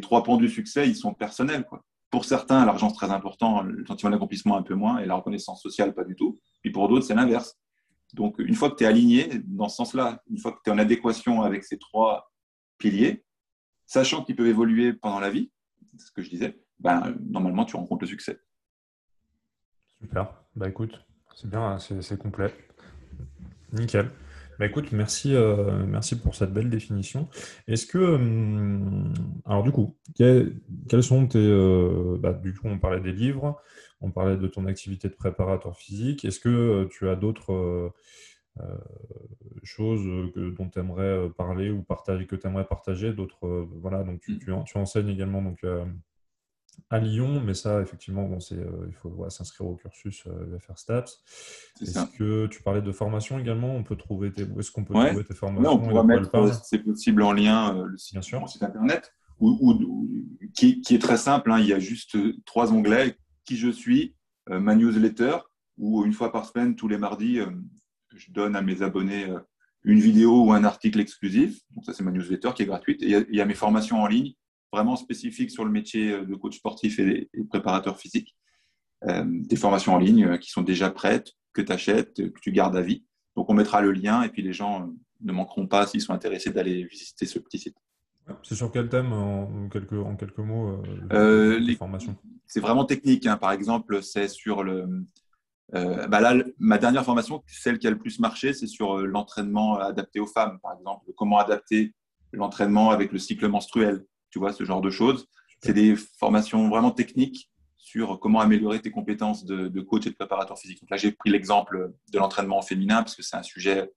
[0.00, 1.64] trois points du succès, ils sont personnels.
[1.66, 1.84] Quoi.
[2.10, 5.62] Pour certains, l'argent, c'est très important, le sentiment d'accomplissement un peu moins, et la reconnaissance
[5.62, 6.38] sociale, pas du tout.
[6.62, 7.58] Puis pour d'autres, c'est l'inverse.
[8.14, 10.72] Donc, une fois que tu es aligné dans ce sens-là, une fois que tu es
[10.72, 12.32] en adéquation avec ces trois
[12.78, 13.24] piliers,
[13.86, 15.50] sachant qu'ils peuvent évoluer pendant la vie,
[15.86, 18.40] c'est ce que je disais, ben, normalement, tu rencontres le succès.
[19.98, 20.34] Super.
[20.54, 21.04] Bah écoute,
[21.34, 22.52] c'est bien, c'est complet.
[23.72, 24.10] Nickel.
[24.58, 27.28] Bah écoute, merci, euh, merci pour cette belle définition.
[27.68, 29.12] Est-ce que, hum,
[29.44, 33.60] alors du coup, quels sont tes, euh, bah, du coup, on parlait des livres,
[34.00, 36.24] on parlait de ton activité de préparateur physique.
[36.24, 37.92] Est-ce que euh, tu as d'autres
[39.62, 40.02] choses
[40.34, 44.64] dont tu aimerais parler ou partager, que tu aimerais partager, d'autres, voilà, donc tu, mmh.
[44.64, 45.60] tu, enseignes également donc
[46.90, 50.78] à Lyon, mais ça, effectivement, bon, c'est, euh, il faut s'inscrire au cursus euh, faire
[50.78, 51.20] STAPS.
[51.80, 53.74] Est-ce que tu parlais de formation également?
[53.74, 56.78] On peut trouver tes, où est-ce qu'on peut trouver tes formations on pourra mettre, c'est
[56.78, 58.48] possible, en lien euh, le site, Bien sûr.
[58.48, 60.08] site internet, ou,
[60.54, 61.50] qui, est très simple.
[61.50, 61.58] Hein.
[61.58, 64.14] il y a juste trois onglets qui je suis,
[64.48, 65.38] ma newsletter,
[65.76, 67.40] où une fois par semaine, tous les mardis,
[68.14, 69.26] je donne à mes abonnés
[69.84, 71.60] une vidéo ou un article exclusif.
[71.74, 73.02] Donc ça, c'est ma newsletter qui est gratuite.
[73.02, 74.32] Et il y, a mes formations en ligne
[74.72, 78.36] vraiment spécifiques sur le métier euh, de coach sportif et, préparateur physique.
[79.04, 82.52] Euh, des formations en ligne euh, qui sont déjà prêtes, que tu achètes, que tu
[82.52, 83.04] gardes à vie.
[83.36, 84.90] Donc on mettra le lien et puis les gens
[85.20, 87.76] ne manqueront pas, s'ils sont intéressés, d'aller visiter ce petit site.
[88.42, 93.24] C'est sur quel thème, en quelques, en quelques mots, les formations C'est vraiment technique.
[93.26, 93.36] Hein.
[93.36, 95.04] Par exemple, c'est sur le.
[95.72, 100.18] bah là, ma dernière formation, celle qui a le plus marché, c'est sur l'entraînement adapté
[100.18, 101.12] aux femmes, par exemple.
[101.16, 101.94] Comment adapter
[102.32, 104.04] l'entraînement avec le cycle menstruel
[104.36, 105.26] tu vois, ce genre de choses.
[105.62, 110.58] C'est des formations vraiment techniques sur comment améliorer tes compétences de, coach et de préparateur
[110.58, 110.78] physique.
[110.82, 113.90] Donc là, j'ai pris l'exemple de l'entraînement féminin parce que c'est un sujet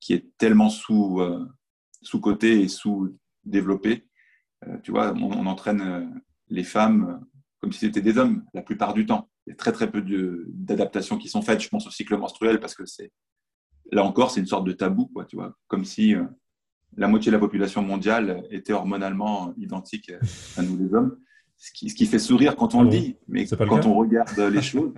[0.00, 1.48] qui est tellement sous, euh,
[2.02, 4.08] sous côté et sous-développé.
[4.66, 6.04] Euh, tu vois, on, entraîne euh,
[6.48, 7.24] les femmes
[7.60, 9.30] comme si c'était des hommes la plupart du temps.
[9.46, 10.02] Il y a très très peu
[10.48, 11.60] d'adaptations qui sont faites.
[11.60, 13.12] Je pense au cycle menstruel parce que c'est
[13.92, 15.26] là encore c'est une sorte de tabou, quoi.
[15.26, 16.16] Tu vois, comme si
[16.96, 20.12] la moitié de la population mondiale était hormonalement identique
[20.56, 21.18] à nous les hommes.
[21.58, 24.62] Ce qui, ce qui fait sourire quand on le dit, mais quand on regarde les
[24.62, 24.92] choses,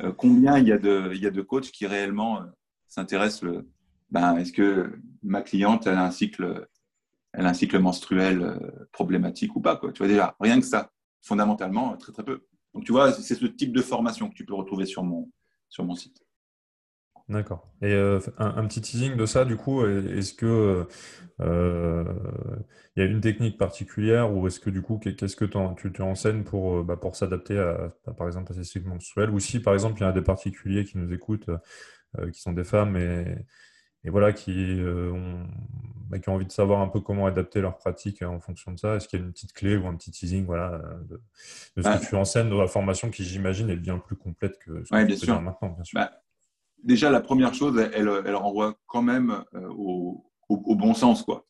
[0.00, 2.44] euh, combien il y, a de, il y a de coachs qui réellement euh,
[2.88, 3.68] s'intéressent le,
[4.10, 6.66] ben, est-ce que ma cliente elle a un cycle,
[7.32, 9.92] elle a un cycle menstruel euh, problématique ou pas quoi.
[9.92, 12.46] Tu vois déjà, rien que ça, fondamentalement, très très peu.
[12.74, 15.30] Donc tu vois, c'est ce type de formation que tu peux retrouver sur mon,
[15.68, 16.22] sur mon site.
[17.28, 17.68] D'accord.
[17.82, 20.86] Et euh, un, petit teasing de ça, du coup, est-ce que
[21.40, 22.04] euh,
[22.96, 26.02] il y a une technique particulière ou est-ce que du coup, qu'est-ce que tu, tu
[26.02, 29.60] enseignes pour, euh, bah, pour s'adapter à, par exemple, à ces cycles mensuels Ou si,
[29.60, 31.50] par exemple, il y a des particuliers qui nous écoutent,
[32.32, 33.24] qui sont des femmes et,
[34.04, 35.46] et voilà, qui, ont,
[36.10, 38.78] bah, qui ont envie de savoir un peu comment adapter leur pratique en fonction de
[38.78, 41.20] ça, est-ce qu'il y a une petite clé ou un petit teasing voilà, de,
[41.76, 44.90] ce que tu enseignes dans la formation qui, j'imagine, est bien plus complète que ce
[44.90, 45.98] que tu fais maintenant, bien sûr.
[45.98, 46.21] Bah,
[46.82, 51.22] déjà, la première chose, elle, elle renvoie quand même au, au, bon sens.
[51.22, 51.46] Quoi.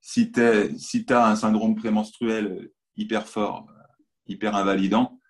[0.00, 0.40] Si tu
[0.78, 3.66] si as un syndrome prémenstruel hyper fort,
[4.26, 5.20] hyper invalidant,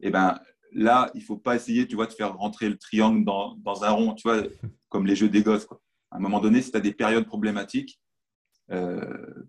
[0.00, 0.40] eh ben,
[0.72, 4.14] là, il faut pas essayer tu vois, de faire rentrer le triangle dans, un rond,
[4.14, 4.42] tu vois,
[4.88, 5.66] comme les jeux des gosses.
[6.10, 8.00] À un moment donné, si tu as des périodes problématiques,
[8.70, 9.46] euh,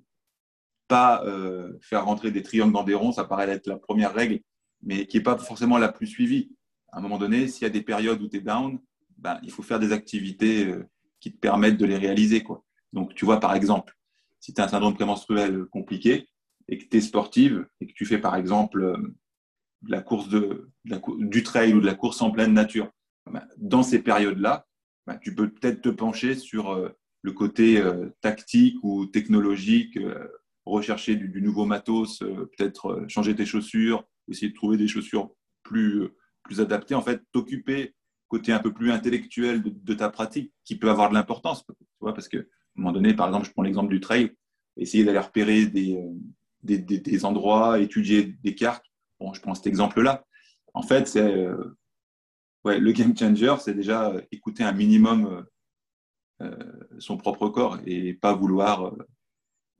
[0.87, 4.39] pas euh, faire rentrer des triangles dans des ronds, ça paraît être la première règle,
[4.81, 6.55] mais qui n'est pas forcément la plus suivie.
[6.91, 8.79] À un moment donné, s'il y a des périodes où tu es down,
[9.23, 10.87] ben, il faut faire des activités euh,
[11.19, 12.43] qui te permettent de les réaliser.
[12.91, 13.97] Donc, tu vois, par exemple,
[14.39, 16.27] si tu as un syndrome prémenstruel compliqué
[16.67, 18.81] et que tu es sportive et que tu fais, par exemple,
[19.81, 20.69] de la course de,
[21.17, 22.89] du trail ou de la course en pleine nature,
[23.31, 24.65] ben, dans ces périodes-là,
[25.07, 27.81] ben, tu peux peut-être te pencher sur le côté
[28.21, 29.97] tactique ou technologique
[30.65, 35.31] rechercher du, nouveau matos, euh, peut-être euh, changer tes chaussures, essayer de trouver des chaussures
[35.63, 36.95] plus, euh, plus adaptées.
[36.95, 37.93] En fait, t'occuper
[38.33, 41.63] côté un peu plus intellectuel de, ta pratique qui peut avoir de l'importance.
[41.99, 44.35] Parce qu'à un moment donné, par exemple, je prends l'exemple du trail,
[44.75, 45.99] essayer d'aller repérer des,
[46.63, 48.85] des, des, endroits, étudier des cartes.
[49.19, 50.25] Bon, je prends cet exemple-là.
[50.73, 51.47] En fait, c'est
[52.63, 55.45] ouais, le game changer, c'est déjà écouter un minimum
[56.97, 58.95] son propre corps et pas vouloir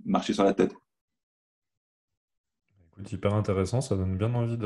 [0.05, 0.75] marcher sur la tête.
[3.11, 4.57] Hyper intéressant, ça donne bien envie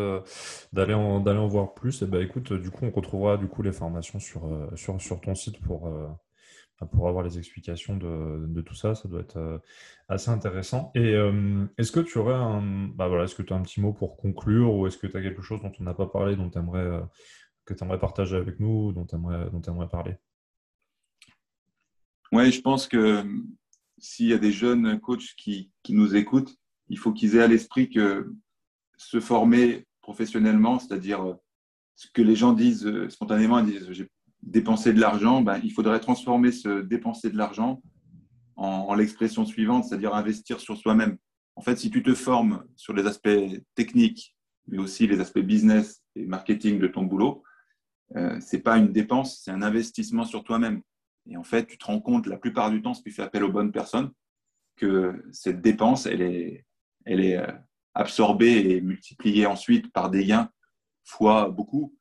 [0.71, 2.01] d'aller en, en voir plus.
[2.01, 5.21] Et bah, écoute, du coup, on retrouvera du coup les formations sur, euh, sur, sur
[5.21, 6.07] ton site pour, euh,
[6.91, 8.95] pour avoir les explications de, tout ça.
[8.95, 9.59] Ça doit être euh,
[10.09, 10.91] assez intéressant.
[10.95, 11.15] Et
[11.77, 14.17] est-ce que tu aurais un, bah, voilà, est-ce que tu as un petit mot pour
[14.17, 17.01] conclure ou est-ce que tu as quelque chose dont on n'a pas parlé, dont aimerais,
[17.65, 20.15] que tu aimerais partager avec nous, dont tu aimerais, dont aimerais parler?
[22.31, 23.23] Oui, je pense que
[23.99, 26.55] s'il y a des jeunes coachs qui, nous écoutent,
[26.89, 28.33] il faut qu'ils aient à l'esprit que
[28.97, 31.33] se former professionnellement, c'est-à-dire euh,
[31.95, 34.07] ce que les gens disent euh, spontanément, ils disent j'ai
[34.41, 37.81] dépensé de l'argent, ben, il faudrait transformer ce dépenser de l'argent
[38.55, 41.17] en, l'expression suivante, c'est-à-dire investir sur soi-même.
[41.55, 43.29] En fait, si tu te formes sur les aspects
[43.75, 44.35] techniques,
[44.67, 47.43] mais aussi les aspects business et marketing de ton boulot,
[48.15, 50.81] euh, ce n'est pas une dépense, c'est un investissement sur toi-même.
[51.29, 53.43] Et en fait, tu te rends compte la plupart du temps, si tu fais appel
[53.43, 54.11] aux bonnes personnes,
[54.75, 56.65] que cette dépense, elle est,
[57.07, 57.51] elle est euh,
[57.93, 60.51] absorbée et multipliée ensuite par des gains
[61.03, 61.95] fois beaucoup.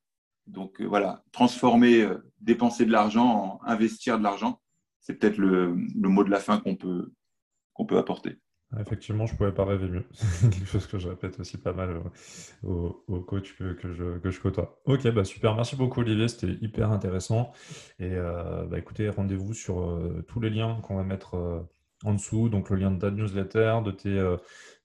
[0.47, 4.61] Donc euh, voilà, transformer, euh, dépenser de l'argent en investir de l'argent,
[5.01, 7.13] c'est peut-être le, mot de la fin qu'on peut,
[7.89, 8.39] peut apporter.
[8.81, 10.05] Effectivement, je ne pouvais pas rêver mieux.
[10.11, 12.03] C'est quelque chose que je répète aussi pas mal
[12.65, 14.81] aux, coachs que, je, que je côtoie.
[14.87, 15.55] Ok, bah super.
[15.55, 16.27] Merci beaucoup, Olivier.
[16.27, 17.53] C'était hyper intéressant.
[18.01, 21.69] Et bah, écoutez, rendez-vous sur tous les liens qu'on va mettre
[22.07, 22.49] en dessous.
[22.49, 24.37] Donc, le lien de ta newsletter, de tes,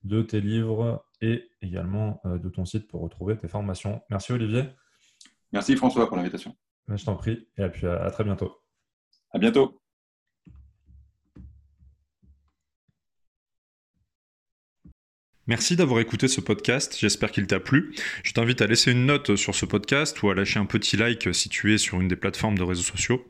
[0.03, 4.01] de tes livres et également de ton site pour retrouver tes formations.
[4.09, 4.63] Merci, Olivier.
[5.53, 6.55] Merci, François, pour l'invitation.
[6.88, 7.47] Je t'en prie.
[7.57, 8.61] Et puis à très bientôt.
[9.32, 9.81] À bientôt.
[15.52, 17.93] Merci d'avoir écouté ce podcast, j'espère qu'il t'a plu.
[18.24, 21.28] Je t'invite à laisser une note sur ce podcast ou à lâcher un petit like
[21.36, 23.28] si tu es sur une des plateformes de réseaux sociaux.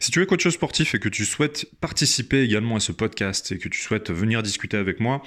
[0.00, 3.58] Si tu es coach sportif et que tu souhaites participer également à ce podcast et
[3.58, 5.22] que tu souhaites venir discuter avec moi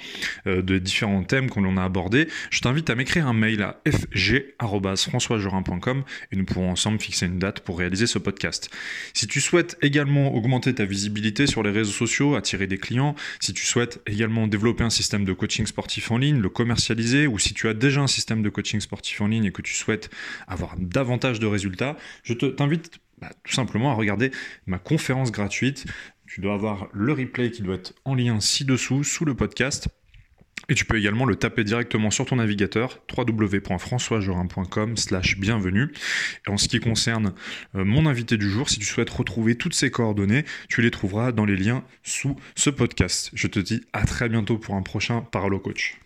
[0.48, 6.02] euh, de différents thèmes qu'on a abordés, je t'invite à m'écrire un mail à fg.françoisjorin.com
[6.32, 8.68] et nous pourrons ensemble fixer une date pour réaliser ce podcast.
[9.14, 13.54] Si tu souhaites également augmenter ta visibilité sur les réseaux sociaux, attirer des clients, si
[13.54, 17.68] tu souhaites également développer un système de coaching sportif en le commercialiser, ou si tu
[17.68, 20.10] as déjà un système de coaching sportif en ligne et que tu souhaites
[20.46, 24.30] avoir davantage de résultats, je t'invite bah, tout simplement à regarder
[24.66, 25.86] ma conférence gratuite.
[26.26, 29.88] Tu dois avoir le replay qui doit être en lien ci-dessous, sous le podcast.
[30.68, 35.92] Et tu peux également le taper directement sur ton navigateur www.françoisjorin.com slash bienvenue.
[36.46, 37.34] Et en ce qui concerne
[37.74, 41.32] euh, mon invité du jour, si tu souhaites retrouver toutes ces coordonnées, tu les trouveras
[41.32, 43.30] dans les liens sous ce podcast.
[43.34, 46.01] Je te dis à très bientôt pour un prochain Paralo Coach.